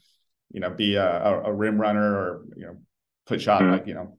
[0.51, 2.77] you know be a, a, a rim runner or you know
[3.27, 3.73] put shot mm-hmm.
[3.73, 4.17] like you know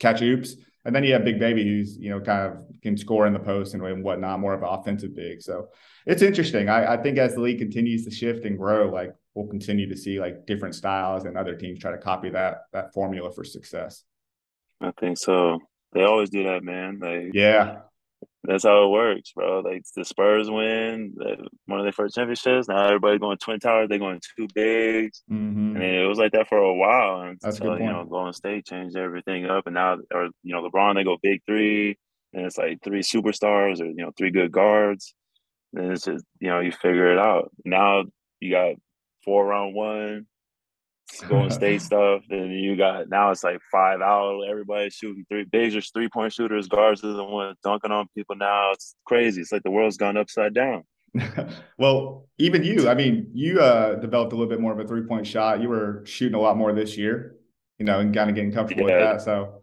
[0.00, 0.56] catch oops.
[0.84, 3.38] And then you have Big Baby, who's you know kind of can score in the
[3.38, 5.40] post and whatnot, more of an offensive big.
[5.40, 5.68] So
[6.04, 6.68] it's interesting.
[6.68, 9.96] I, I think as the league continues to shift and grow, like we'll continue to
[9.96, 14.02] see like different styles and other teams try to copy that that formula for success.
[14.82, 15.60] I think so.
[15.92, 16.98] They always do that, man.
[17.00, 17.80] Like yeah,
[18.44, 19.60] that's how it works, bro.
[19.60, 21.14] Like the Spurs win
[21.66, 22.68] one of their first championships.
[22.68, 23.88] Now everybody's going twin towers.
[23.88, 25.76] They're going two bigs, mm-hmm.
[25.76, 27.20] and it was like that for a while.
[27.20, 30.68] And that's so, you know, Golden State changed everything up, and now or you know
[30.68, 31.96] LeBron they go big three.
[32.32, 35.14] and it's like three superstars or you know three good guards.
[35.74, 37.52] And it's just you know you figure it out.
[37.64, 38.04] Now
[38.40, 38.74] you got
[39.24, 40.26] four round one,
[41.20, 44.42] Golden State stuff, and you got now it's like five out.
[44.48, 48.72] Everybody's shooting three bigs three point shooters, guards are the ones dunking on people now.
[48.72, 49.40] It's crazy.
[49.40, 50.84] It's like the world's gone upside down.
[51.78, 55.02] well, even you, I mean, you uh, developed a little bit more of a three
[55.02, 55.60] point shot.
[55.60, 57.36] You were shooting a lot more this year,
[57.78, 58.96] you know, and kind of getting comfortable yeah.
[58.96, 59.22] with that.
[59.22, 59.62] So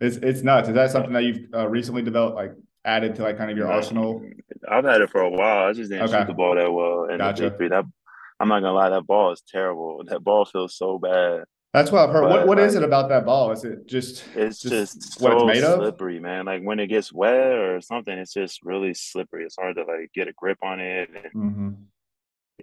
[0.00, 0.68] it's it's nuts.
[0.68, 2.52] Is that something that you've uh, recently developed, like
[2.84, 4.22] added to like kind of your arsenal?
[4.70, 5.68] I've had it for a while.
[5.68, 6.20] I just didn't okay.
[6.20, 7.06] shoot the ball that well.
[7.08, 7.50] And gotcha.
[7.56, 7.84] three, that
[8.40, 10.02] I'm not gonna lie, that ball is terrible.
[10.08, 11.44] That ball feels so bad.
[11.72, 12.22] That's what I've heard.
[12.22, 13.52] But what what like, is it about that ball?
[13.52, 15.78] Is it just it's just, just what so it's made of?
[15.78, 16.46] Slippery, man.
[16.46, 19.44] Like when it gets wet or something, it's just really slippery.
[19.44, 21.10] It's hard to like get a grip on it.
[21.10, 21.70] And, mm-hmm.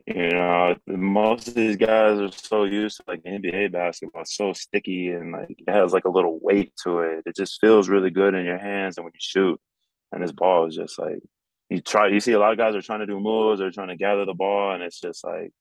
[0.06, 5.12] You know, most of these guys are so used to like NBA basketball, so sticky
[5.12, 7.24] and like it has like a little weight to it.
[7.26, 9.60] It just feels really good in your hands and when you shoot.
[10.12, 11.20] And this ball is just like
[11.70, 12.08] you try.
[12.08, 14.26] You see a lot of guys are trying to do moves, they're trying to gather
[14.26, 15.52] the ball, and it's just like,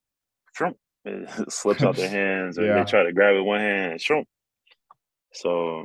[0.56, 2.08] shrimp, it eh, slips out their
[2.44, 2.78] hands, or yeah.
[2.78, 4.26] they try to grab it one hand, and shrimp.
[5.32, 5.84] So,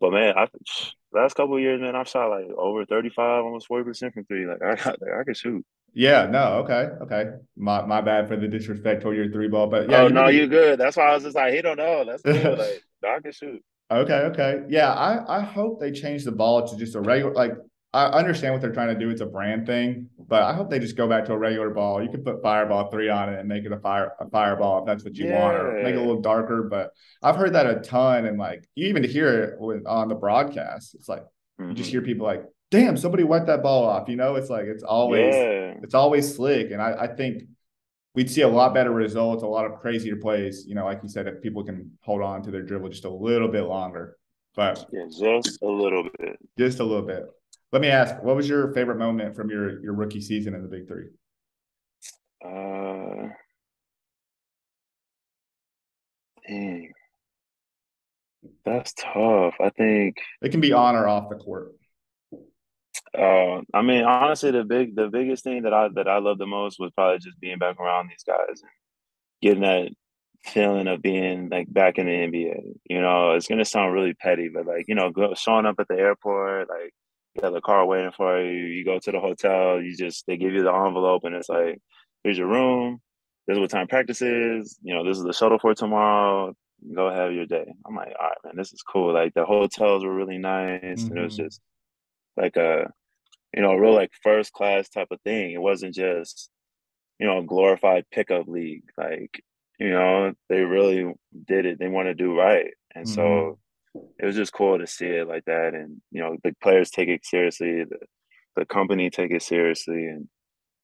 [0.00, 0.48] but man, I
[1.12, 4.46] last couple years, man, I've shot like over thirty five, almost forty percent from three.
[4.46, 5.64] Like I, got, I, I can shoot.
[5.96, 7.24] Yeah, no, okay, okay.
[7.56, 10.02] My my bad for the disrespect toward your three ball, but yeah.
[10.02, 10.78] Oh you no, you good.
[10.78, 12.04] That's why I was just like, he don't know.
[12.04, 12.56] That's cool.
[12.56, 13.62] like I can shoot.
[13.90, 14.62] Okay, okay.
[14.68, 17.52] Yeah, I I hope they change the ball to just a regular like
[17.94, 19.08] I understand what they're trying to do.
[19.08, 22.02] It's a brand thing, but I hope they just go back to a regular ball.
[22.02, 24.86] You can put Fireball three on it and make it a fire a fireball if
[24.86, 25.40] that's what you yeah.
[25.40, 26.64] want, or make it a little darker.
[26.64, 26.90] But
[27.22, 30.96] I've heard that a ton, and like you even hear it when, on the broadcast.
[30.96, 31.68] It's like mm-hmm.
[31.68, 32.06] you just hear mm-hmm.
[32.06, 32.42] people like,
[32.72, 35.74] "Damn, somebody wiped that ball off." You know, it's like it's always yeah.
[35.80, 37.44] it's always slick, and I, I think
[38.16, 40.64] we'd see a lot better results, a lot of crazier plays.
[40.66, 43.10] You know, like you said, if people can hold on to their dribble just a
[43.10, 44.16] little bit longer.
[44.56, 47.24] But yeah, just a little bit, just a little bit.
[47.74, 50.68] Let me ask, what was your favorite moment from your your rookie season in the
[50.68, 51.06] Big Three?
[52.40, 53.30] Uh,
[56.46, 56.92] dang,
[58.64, 59.56] that's tough.
[59.60, 61.72] I think it can be on or off the court.
[63.12, 66.46] Uh, I mean, honestly, the big the biggest thing that I that I love the
[66.46, 68.70] most was probably just being back around these guys and
[69.42, 69.88] getting that
[70.44, 72.76] feeling of being like back in the NBA.
[72.88, 75.88] You know, it's gonna sound really petty, but like you know, go, showing up at
[75.88, 76.94] the airport, like
[77.34, 78.66] you have the car waiting for you.
[78.66, 79.80] You go to the hotel.
[79.80, 81.80] You just they give you the envelope, and it's like,
[82.22, 83.00] here's your room.
[83.46, 84.78] This is what time practice is.
[84.82, 86.54] You know, this is the shuttle for tomorrow.
[86.94, 87.72] Go have your day.
[87.86, 89.12] I'm like, all right, man, this is cool.
[89.12, 91.08] Like the hotels were really nice, mm-hmm.
[91.08, 91.44] and it was mm-hmm.
[91.44, 91.60] just
[92.36, 92.90] like a,
[93.54, 95.52] you know, a real like first class type of thing.
[95.52, 96.50] It wasn't just,
[97.18, 98.84] you know, glorified pickup league.
[98.96, 99.42] Like,
[99.78, 101.12] you know, they really
[101.46, 101.78] did it.
[101.78, 103.14] They want to do right, and mm-hmm.
[103.14, 103.58] so
[104.18, 107.08] it was just cool to see it like that, and you know the players take
[107.08, 107.98] it seriously, the
[108.56, 110.28] the company take it seriously, and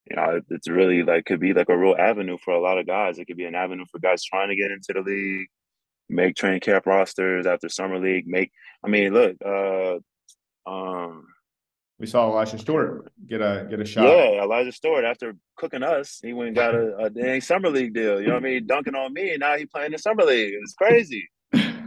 [0.09, 2.87] you know it's really like could be like a real avenue for a lot of
[2.87, 3.19] guys.
[3.19, 5.49] It could be an avenue for guys trying to get into the league,
[6.09, 8.27] make training camp rosters after summer league.
[8.27, 8.53] Make
[8.85, 9.99] I mean, look, uh,
[10.71, 11.27] um,
[11.99, 14.05] we saw Elijah Stewart get a get a shot.
[14.05, 17.93] Yeah, Elijah Stewart after cooking us, he went and got a, a dang summer league
[17.93, 18.21] deal.
[18.21, 18.67] You know what I mean?
[18.67, 20.55] Dunking on me, and now he playing the summer league.
[20.63, 21.29] It's crazy.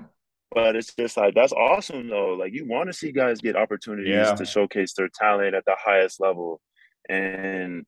[0.54, 2.34] But it's just like that's awesome though.
[2.34, 4.36] Like you want to see guys get opportunities yeah.
[4.36, 6.62] to showcase their talent at the highest level
[7.10, 7.86] and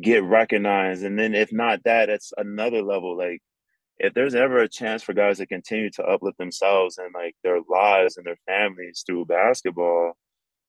[0.00, 1.04] get recognized.
[1.04, 3.16] And then if not that, it's another level.
[3.16, 3.40] Like
[3.98, 7.60] if there's ever a chance for guys to continue to uplift themselves and like their
[7.68, 10.14] lives and their families through basketball,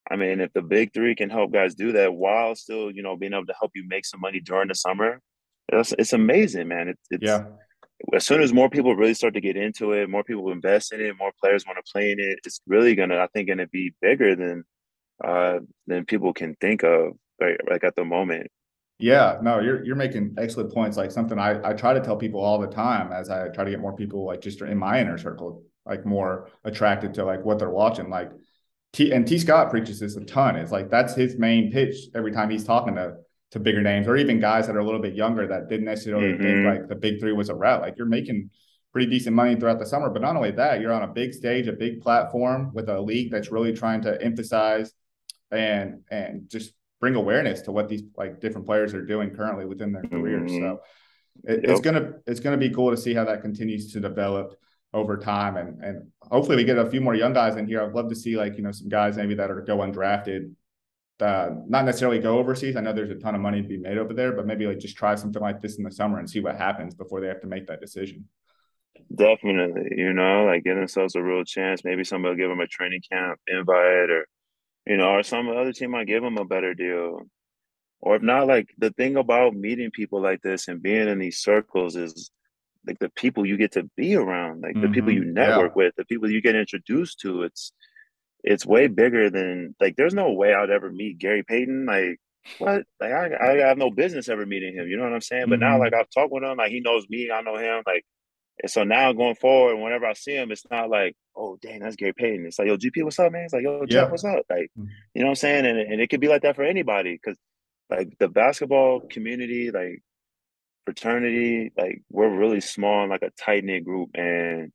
[0.10, 3.16] I mean, if the big three can help guys do that while still, you know,
[3.18, 5.22] being able to help you make some money during the summer,
[5.70, 6.90] it's, it's amazing, man.
[6.90, 7.44] It, it's yeah
[8.14, 11.02] as soon as more people really start to get into it, more people invest in
[11.02, 13.94] it, more players want to play in it, it's really gonna, I think, gonna be
[14.02, 14.64] bigger than
[15.24, 18.48] uh than people can think of right like at the moment.
[19.00, 20.96] Yeah, no, you're you're making excellent points.
[20.96, 23.72] Like something I, I try to tell people all the time as I try to
[23.72, 27.58] get more people like just in my inner circle, like more attracted to like what
[27.58, 28.10] they're watching.
[28.10, 28.32] Like
[28.94, 30.56] T and T Scott preaches this a ton.
[30.56, 33.18] It's like that's his main pitch every time he's talking to
[33.52, 36.34] to bigger names or even guys that are a little bit younger that didn't necessarily
[36.34, 36.44] mm-hmm.
[36.44, 37.82] think like the big three was a route.
[37.82, 38.50] Like you're making
[38.92, 40.10] pretty decent money throughout the summer.
[40.10, 43.32] But not only that, you're on a big stage, a big platform with a league
[43.32, 44.94] that's really trying to emphasize
[45.52, 49.92] and and just bring awareness to what these like different players are doing currently within
[49.92, 50.52] their careers.
[50.52, 50.64] Mm-hmm.
[50.64, 50.82] So
[51.44, 51.72] it, yep.
[51.72, 54.56] it's gonna it's gonna be cool to see how that continues to develop
[54.94, 57.82] over time and and hopefully we get a few more young guys in here.
[57.82, 60.54] I'd love to see like you know some guys maybe that are go undrafted
[61.22, 62.76] uh, not necessarily go overseas.
[62.76, 64.80] I know there's a ton of money to be made over there, but maybe like
[64.80, 67.42] just try something like this in the summer and see what happens before they have
[67.42, 68.28] to make that decision.
[69.14, 71.84] Definitely, you know, like give themselves a real chance.
[71.84, 74.26] Maybe somebody will give them a training camp invite or
[74.86, 77.22] You know, or some other team might give them a better deal.
[78.00, 81.38] Or if not, like the thing about meeting people like this and being in these
[81.38, 82.32] circles is
[82.88, 84.82] like the people you get to be around, like mm-hmm.
[84.82, 85.34] the people you mm-hmm.
[85.34, 85.84] network yeah.
[85.84, 87.44] with, the people you get introduced to.
[87.44, 87.74] It's
[88.44, 91.86] it's way bigger than like there's no way I'd ever meet Gary Payton.
[91.86, 92.20] Like
[92.58, 92.84] what?
[93.00, 94.88] Like I, I have no business ever meeting him.
[94.88, 95.46] You know what I'm saying?
[95.50, 95.70] But mm-hmm.
[95.70, 97.84] now like I've talked with him, like he knows me, I know him.
[97.86, 98.06] Like
[98.62, 101.96] and so now going forward, whenever I see him, it's not like, oh dang, that's
[101.96, 102.46] Gary Payton.
[102.46, 103.46] It's like, yo, GP, what's up, man?
[103.46, 104.12] It's like, yo, Jeff, yeah.
[104.12, 104.46] what's up?
[104.50, 104.86] Like, mm-hmm.
[105.14, 105.66] you know what I'm saying?
[105.66, 107.38] And and it could be like that for anybody because
[107.90, 110.02] like the basketball community, like
[110.86, 114.72] fraternity, like we're really small and like a tight knit group, and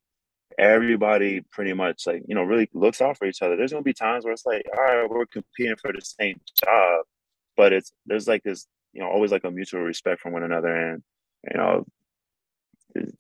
[0.59, 3.57] everybody pretty much like you know really looks out for each other.
[3.57, 7.05] There's gonna be times where it's like, all right, we're competing for the same job,
[7.57, 10.75] but it's there's like this, you know, always like a mutual respect from one another,
[10.75, 11.03] and
[11.51, 11.85] you know,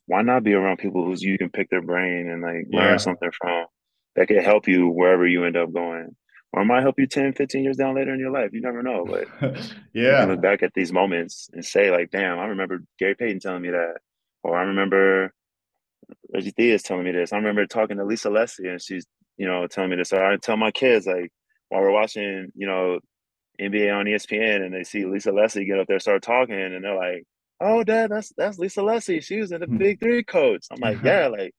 [0.06, 2.80] why not be around people who's you can pick their brain and like yeah.
[2.80, 3.66] learn something from
[4.14, 6.14] that could help you wherever you end up going
[6.52, 8.82] or it might help you 10 15 years down later in your life you never
[8.82, 9.26] know but
[9.92, 13.62] yeah look back at these moments and say like damn i remember gary payton telling
[13.62, 13.96] me that
[14.42, 15.32] or i remember
[16.32, 19.66] reggie theus telling me this i remember talking to lisa leslie and she's you know
[19.66, 21.30] telling me this or i tell my kids like
[21.68, 22.98] while we're watching you know
[23.60, 26.94] nba on espn and they see lisa leslie get up there start talking and they're
[26.94, 27.24] like
[27.60, 29.78] oh dad that's that's lisa leslie she was in the hmm.
[29.78, 31.54] big three coach i'm like yeah like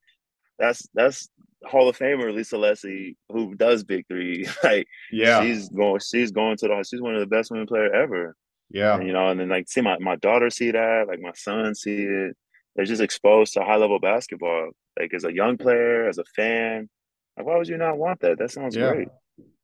[0.59, 1.29] that's that's
[1.65, 4.47] Hall of Famer Lisa Leslie, who does big three.
[4.63, 7.93] like, yeah, she's going, she's going to the, she's one of the best women player
[7.93, 8.35] ever.
[8.69, 11.31] Yeah, and, you know, and then like see my my daughter see that, like my
[11.33, 12.37] son see it.
[12.77, 14.69] They're just exposed to high level basketball.
[14.97, 15.63] Like as a young mm-hmm.
[15.63, 16.87] player, as a fan,
[17.35, 18.37] like why would you not want that?
[18.37, 18.93] That sounds yeah.
[18.93, 19.07] great.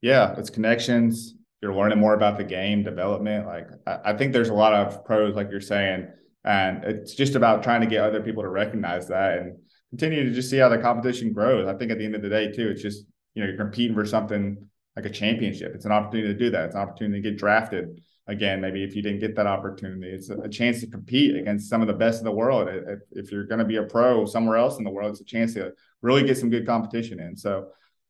[0.01, 1.35] Yeah, it's connections.
[1.61, 3.45] You're learning more about the game development.
[3.45, 6.07] Like I, I think there's a lot of pros, like you're saying,
[6.43, 9.57] and it's just about trying to get other people to recognize that and
[9.91, 11.67] continue to just see how the competition grows.
[11.67, 13.05] I think at the end of the day, too, it's just
[13.35, 14.57] you know you're competing for something
[14.95, 15.73] like a championship.
[15.75, 16.65] It's an opportunity to do that.
[16.65, 18.61] It's an opportunity to get drafted again.
[18.61, 21.87] Maybe if you didn't get that opportunity, it's a, chance to compete against some of
[21.87, 22.69] the best in the world.
[22.69, 25.25] If, if you're going to be a pro somewhere else in the world, it's a
[25.25, 27.35] chance to really get some good competition in.
[27.35, 27.69] So,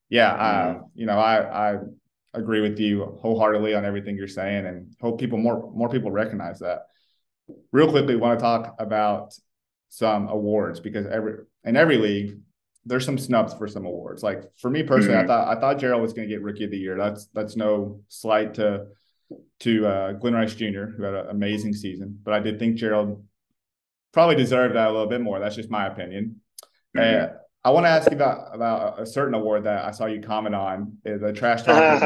[0.10, 0.78] yeah, mm-hmm.
[0.78, 1.80] I, you know, I I
[2.34, 6.60] agree with you wholeheartedly on everything you're saying, and hope people more more people recognize
[6.60, 6.82] that.
[7.72, 9.34] Real quickly, want to talk about
[9.90, 12.40] some awards because every in every league
[12.86, 14.24] there's some snubs for some awards.
[14.24, 15.32] Like for me personally, mm-hmm.
[15.32, 16.98] I thought I thought Gerald was going to get Rookie of the Year.
[16.98, 18.88] That's that's no slight to
[19.62, 23.24] to uh, Glen Rice Jr., who had an amazing season, but I did think Gerald
[24.12, 25.40] probably deserved that a little bit more.
[25.40, 26.42] That's just my opinion.
[26.96, 27.26] Mm-hmm.
[27.26, 30.22] Uh, I want to ask you about about a certain award that I saw you
[30.22, 32.02] comment on, the trash talk.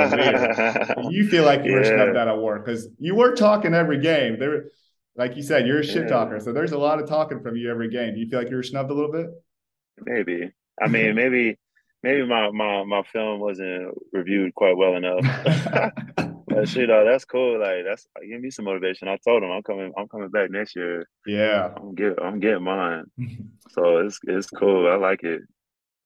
[1.10, 1.78] you feel like you yeah.
[1.78, 4.38] were snubbed that award because you were talking every game.
[4.38, 4.66] There,
[5.16, 6.40] like you said, you're a shit talker.
[6.40, 8.14] So there's a lot of talking from you every game.
[8.14, 9.28] Do you feel like you were snubbed a little bit?
[10.06, 10.52] Maybe.
[10.80, 11.58] I mean, maybe
[12.04, 15.26] maybe my, my my film wasn't reviewed quite well enough.
[16.48, 17.60] but shit, uh, that's cool.
[17.60, 19.08] Like that's give me some motivation.
[19.08, 19.92] I told him I'm coming.
[19.98, 21.08] I'm coming back next year.
[21.26, 22.22] Yeah, I'm get.
[22.22, 23.06] I'm getting mine.
[23.70, 24.88] so it's it's cool.
[24.88, 25.42] I like it.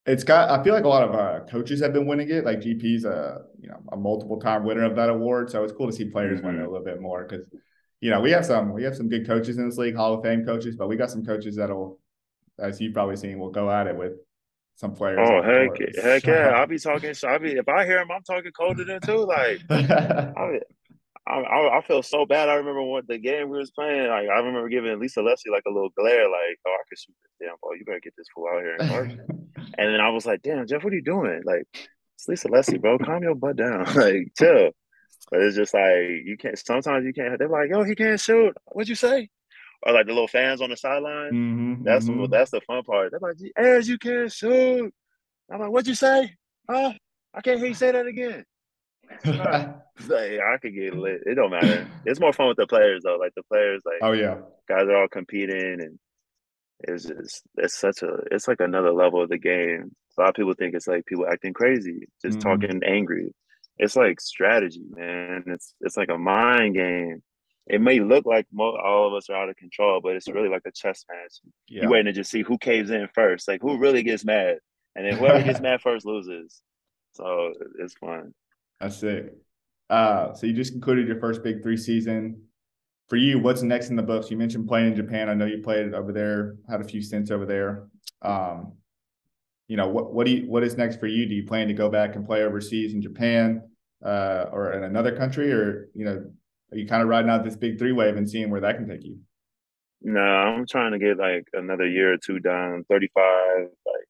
[0.04, 0.50] It's got.
[0.50, 2.44] I feel like a lot of uh, coaches have been winning it.
[2.44, 5.50] Like GP's a you know a multiple time winner of that award.
[5.50, 6.48] So it's cool to see players mm-hmm.
[6.48, 7.48] win it a little bit more because
[8.02, 10.24] you know, we have some we have some good coaches in this league, Hall of
[10.24, 12.00] Fame coaches, but we got some coaches that'll,
[12.58, 14.14] as you've probably seen, will go at it with
[14.82, 15.18] some players.
[15.22, 15.70] Oh heck,
[16.02, 16.48] heck yeah!
[16.56, 17.14] I'll be talking.
[17.24, 19.24] I be if I hear him, I'm talking colder than too.
[19.24, 22.48] Like I, I, I, feel so bad.
[22.48, 24.08] I remember what the game we was playing.
[24.08, 27.14] Like I remember giving Lisa Leslie like a little glare, like, "Oh, I can shoot
[27.22, 27.76] this damn ball.
[27.76, 29.38] You better get this fool out here and
[29.78, 31.42] then I was like, "Damn, Jeff, what are you doing?
[31.44, 31.64] Like,
[32.16, 32.98] it's Lisa Leslie, bro.
[32.98, 33.84] Calm your butt down.
[33.94, 34.70] like, chill."
[35.30, 36.58] But it's just like you can't.
[36.58, 37.38] Sometimes you can't.
[37.38, 39.28] They're like, "Yo, he can't shoot." What'd you say?
[39.84, 41.32] Or like the little fans on the sideline.
[41.32, 42.30] Mm-hmm, that's mm-hmm.
[42.30, 43.10] that's the fun part.
[43.10, 44.92] They're like, "As you can't shoot."
[45.50, 46.34] I'm like, "What'd you say?"
[46.70, 46.92] Huh?
[47.34, 48.44] I can't hear you say that again.
[49.24, 51.22] like, I could get lit.
[51.26, 51.88] It don't matter.
[52.04, 53.16] It's more fun with the players though.
[53.16, 54.36] Like the players, like oh yeah,
[54.68, 55.98] guys are all competing, and
[56.80, 59.90] it's just it's such a it's like another level of the game.
[60.16, 62.48] A lot of people think it's like people acting crazy, just mm-hmm.
[62.48, 63.32] talking angry
[63.78, 65.44] it's like strategy, man.
[65.46, 67.22] It's it's like a mind game.
[67.66, 70.48] It may look like mo- all of us are out of control, but it's really
[70.48, 71.34] like a chess match.
[71.68, 71.84] Yeah.
[71.84, 74.58] You waiting to just see who caves in first, like who really gets mad,
[74.96, 76.60] and then whoever gets mad first loses.
[77.14, 78.34] So it's fun.
[78.80, 79.36] That's it.
[79.88, 82.42] Uh, so you just concluded your first Big Three season.
[83.08, 84.30] For you, what's next in the books?
[84.30, 85.28] You mentioned playing in Japan.
[85.28, 87.88] I know you played over there, had a few stints over there.
[88.22, 88.72] Um,
[89.68, 91.26] you know what what do you what is next for you?
[91.26, 93.62] Do you plan to go back and play overseas in Japan
[94.04, 96.30] uh, or in another country, or you know,
[96.72, 98.88] are you kind of riding out this big three wave and seeing where that can
[98.88, 99.18] take you?
[100.00, 102.84] No, I'm trying to get like another year or two done.
[102.88, 104.06] 35, like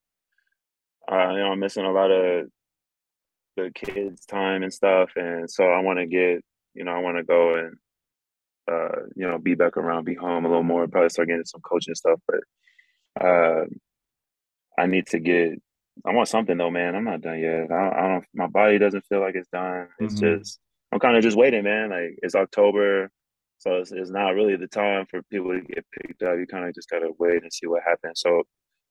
[1.11, 2.47] uh, you know, I'm missing a lot of
[3.57, 6.43] the kids time and stuff, and so I want to get
[6.75, 7.77] you know I want to go and
[8.71, 11.61] uh, you know be back around, be home a little more, probably start getting some
[11.61, 13.65] coaching stuff, but uh,
[14.79, 15.61] I need to get.
[16.07, 16.95] I want something though, man.
[16.95, 17.71] I'm not done yet.
[17.71, 17.95] I don't.
[17.95, 19.89] I don't my body doesn't feel like it's done.
[19.99, 20.39] It's mm-hmm.
[20.39, 20.59] just
[20.93, 21.91] I'm kind of just waiting, man.
[21.91, 23.11] Like it's October.
[23.59, 26.37] So it's, it's not really the time for people to get picked up.
[26.37, 28.21] You kind of just gotta wait and see what happens.
[28.21, 28.43] So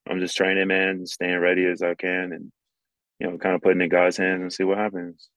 [0.10, 2.52] I'm just training, man, staying ready as I can, and
[3.20, 5.30] you know, kind of putting in God's hands and see what happens.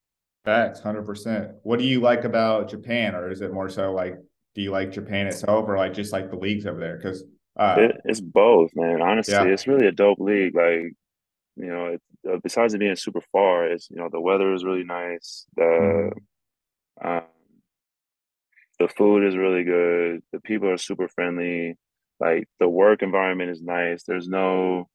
[0.45, 1.53] Facts, hundred percent.
[1.63, 4.17] What do you like about Japan, or is it more so like,
[4.55, 6.97] do you like Japan itself, or like just like the leagues over there?
[6.97, 7.25] Because
[7.59, 9.03] uh, it, it's both, man.
[9.03, 9.45] Honestly, yeah.
[9.45, 10.55] it's really a dope league.
[10.55, 10.93] Like,
[11.57, 14.65] you know, it, uh, besides it being super far, it's you know the weather is
[14.65, 15.47] really nice.
[15.57, 16.19] The mm-hmm.
[17.03, 17.23] Um,
[18.79, 20.23] the food is really good.
[20.33, 21.77] The people are super friendly.
[22.21, 24.05] Like the work environment is nice.
[24.05, 24.89] There's no,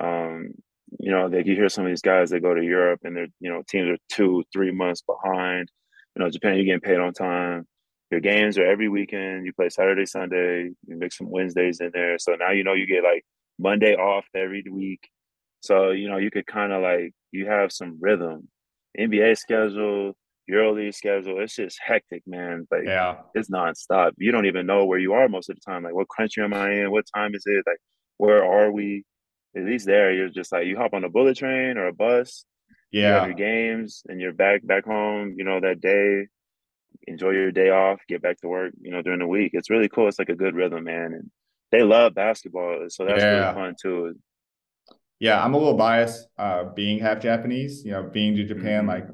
[0.00, 0.54] um,
[0.98, 3.26] you know, like you hear some of these guys that go to Europe and their,
[3.40, 5.70] you know, teams are two, three months behind.
[6.16, 7.66] You know, Japan, you're getting paid on time.
[8.10, 9.44] Your games are every weekend.
[9.44, 10.70] You play Saturday, Sunday.
[10.86, 12.18] You mix some Wednesdays in there.
[12.18, 13.24] So now you know you get like
[13.58, 15.08] Monday off every week.
[15.60, 18.48] So you know you could kind of like you have some rhythm.
[18.98, 20.16] NBA schedule,
[20.50, 22.66] EuroLeague schedule, it's just hectic, man.
[22.70, 24.12] Like, yeah, it's nonstop.
[24.16, 25.82] You don't even know where you are most of the time.
[25.82, 26.90] Like, what country am I in?
[26.90, 27.64] What time is it?
[27.66, 27.78] Like,
[28.16, 29.04] where are we?
[29.56, 32.44] At least there, you're just like you hop on a bullet train or a bus.
[32.90, 35.34] Yeah, you have your games, and you're back back home.
[35.36, 36.28] You know that day.
[37.06, 38.00] Enjoy your day off.
[38.08, 38.72] Get back to work.
[38.80, 39.50] You know during the week.
[39.54, 40.08] It's really cool.
[40.08, 41.12] It's like a good rhythm, man.
[41.14, 41.30] And
[41.70, 43.38] they love basketball, so that's yeah.
[43.40, 44.14] really fun too.
[45.20, 47.84] Yeah, I'm a little biased, uh, being half Japanese.
[47.84, 48.88] You know, being to Japan, mm-hmm.
[48.88, 49.06] like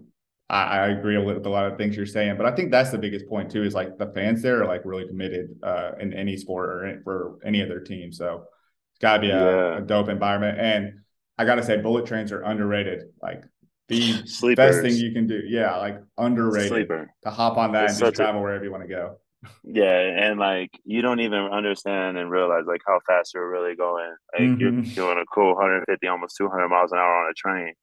[0.48, 2.98] I, I, agree with a lot of things you're saying, but I think that's the
[2.98, 3.62] biggest point too.
[3.62, 7.02] Is like the fans there are like really committed uh, in any sport or in,
[7.02, 8.12] for any other team.
[8.12, 8.44] So
[8.92, 9.78] it's got to be a, yeah.
[9.78, 10.58] a, dope environment.
[10.60, 11.00] And
[11.38, 13.04] I got to say, bullet trains are underrated.
[13.22, 13.44] Like
[13.88, 14.56] the Sleepers.
[14.56, 15.40] best thing you can do.
[15.46, 16.68] Yeah, like underrated.
[16.68, 17.10] Sleeper.
[17.22, 19.16] To hop on that it's and just travel a, wherever you want to go.
[19.62, 24.14] Yeah, and like you don't even understand and realize like how fast you're really going.
[24.32, 24.60] Like mm-hmm.
[24.60, 27.74] you're doing a cool 150, almost 200 miles an hour on a train,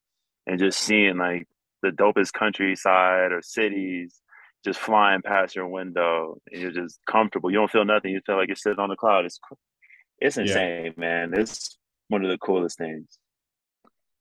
[0.48, 1.46] and just seeing like
[1.82, 4.20] the dopest countryside or cities
[4.64, 7.50] just flying past your window and you're just comfortable.
[7.50, 8.12] You don't feel nothing.
[8.12, 9.24] You feel like you're sitting on a cloud.
[9.24, 9.38] It's
[10.18, 10.92] it's insane, yeah.
[10.96, 11.34] man.
[11.34, 11.78] It's
[12.08, 13.18] one of the coolest things.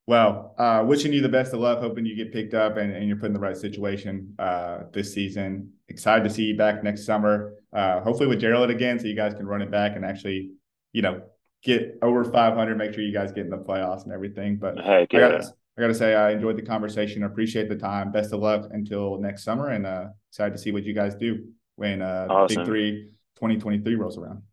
[0.08, 1.80] Well, uh, wishing you the best of luck.
[1.80, 5.14] Hoping you get picked up and, and you're put in the right situation uh, this
[5.14, 5.74] season.
[5.90, 7.54] Excited to see you back next summer.
[7.72, 10.52] Uh, hopefully with Gerald again, so you guys can run it back and actually,
[10.92, 11.22] you know,
[11.64, 12.78] get over 500.
[12.78, 14.58] Make sure you guys get in the playoffs and everything.
[14.58, 15.28] But Heck yeah.
[15.28, 15.46] I got,
[15.82, 17.24] I got to say, I enjoyed the conversation.
[17.24, 18.12] Appreciate the time.
[18.12, 21.44] Best of luck until next summer, and uh, excited to see what you guys do
[21.76, 22.58] when uh, awesome.
[22.58, 24.44] Big Three 2023 rolls around.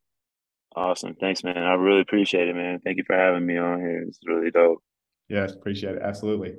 [0.75, 1.15] Awesome.
[1.21, 1.59] Thanks, man.
[1.59, 2.81] I really appreciate it, man.
[2.83, 4.05] Thank you for having me on here.
[4.09, 4.83] It's really dope.
[5.29, 6.03] Yes, appreciate it.
[6.03, 6.55] Absolutely.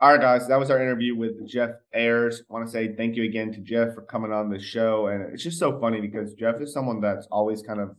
[0.00, 2.40] All right, guys, that was our interview with Jeff Ayres.
[2.48, 5.08] I want to say thank you again to Jeff for coming on the show.
[5.08, 7.94] And it's just so funny because Jeff is someone that's always kind of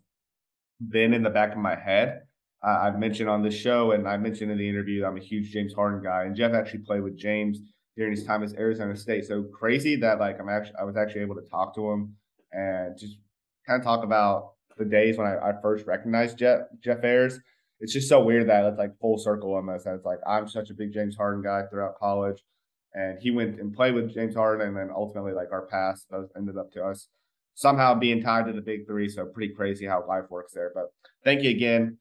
[0.89, 2.23] been in the back of my head
[2.65, 5.73] I've mentioned on this show, and I mentioned in the interview, I'm a huge James
[5.73, 7.59] Harden guy, and Jeff actually played with James
[7.95, 9.25] during his time at Arizona State.
[9.25, 12.15] So crazy that like I'm actually I was actually able to talk to him
[12.51, 13.17] and just
[13.67, 17.39] kind of talk about the days when I, I first recognized Jeff Jeff Ayres.
[17.79, 19.85] It's just so weird that it's like full circle almost.
[19.85, 22.43] And it's like I'm such a big James Harden guy throughout college,
[22.95, 26.57] and he went and played with James Harden, and then ultimately like our paths ended
[26.57, 27.09] up to us
[27.53, 29.07] somehow being tied to the big three.
[29.07, 30.71] So pretty crazy how life works there.
[30.73, 30.91] But
[31.23, 31.99] thank you again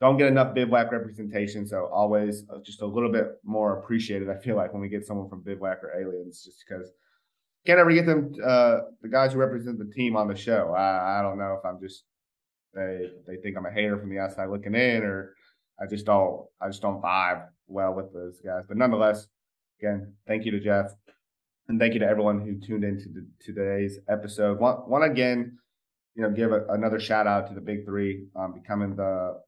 [0.00, 1.66] don't get enough bivouac representation.
[1.66, 4.28] So always uh, just a little bit more appreciated.
[4.28, 6.90] I feel like when we get someone from bivouac or aliens, just because
[7.66, 10.72] can't ever get them uh, the guys who represent the team on the show.
[10.76, 12.04] I, I don't know if I'm just
[12.74, 15.34] they they think I'm a hater from the outside looking in, or
[15.80, 18.64] I just don't I just don't vibe well with those guys.
[18.68, 19.26] But nonetheless,
[19.80, 20.92] again, thank you to Jeff,
[21.68, 24.60] and thank you to everyone who tuned into the, today's episode.
[24.60, 25.58] One, want again,
[26.14, 29.40] you know, give a, another shout out to the Big Three um, becoming the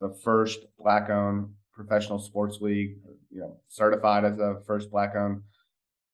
[0.00, 2.96] the first black owned professional sports league,
[3.30, 5.42] you know, certified as the first black owned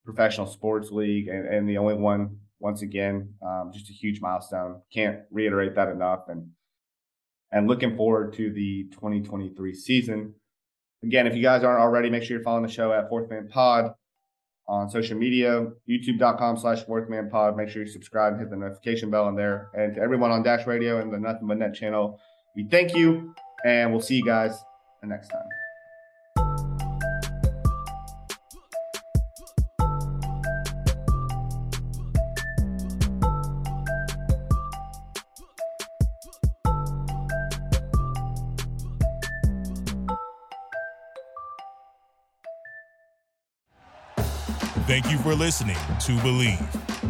[0.05, 4.81] professional sports league and, and the only one once again, um, just a huge milestone.
[4.93, 6.29] Can't reiterate that enough.
[6.29, 6.51] And
[7.51, 10.35] and looking forward to the 2023 season.
[11.03, 13.49] Again, if you guys aren't already, make sure you're following the show at Fourth Man
[13.49, 13.93] Pod
[14.69, 17.57] on social media, youtube.com slash Fourth Man Pod.
[17.57, 19.69] Make sure you subscribe and hit the notification bell on there.
[19.75, 22.19] And to everyone on Dash Radio and the Nothing But Net channel,
[22.57, 23.35] we thank you.
[23.65, 24.65] And we'll see you guys
[25.03, 25.49] next time.
[44.87, 47.02] Thank you for listening to Bleav.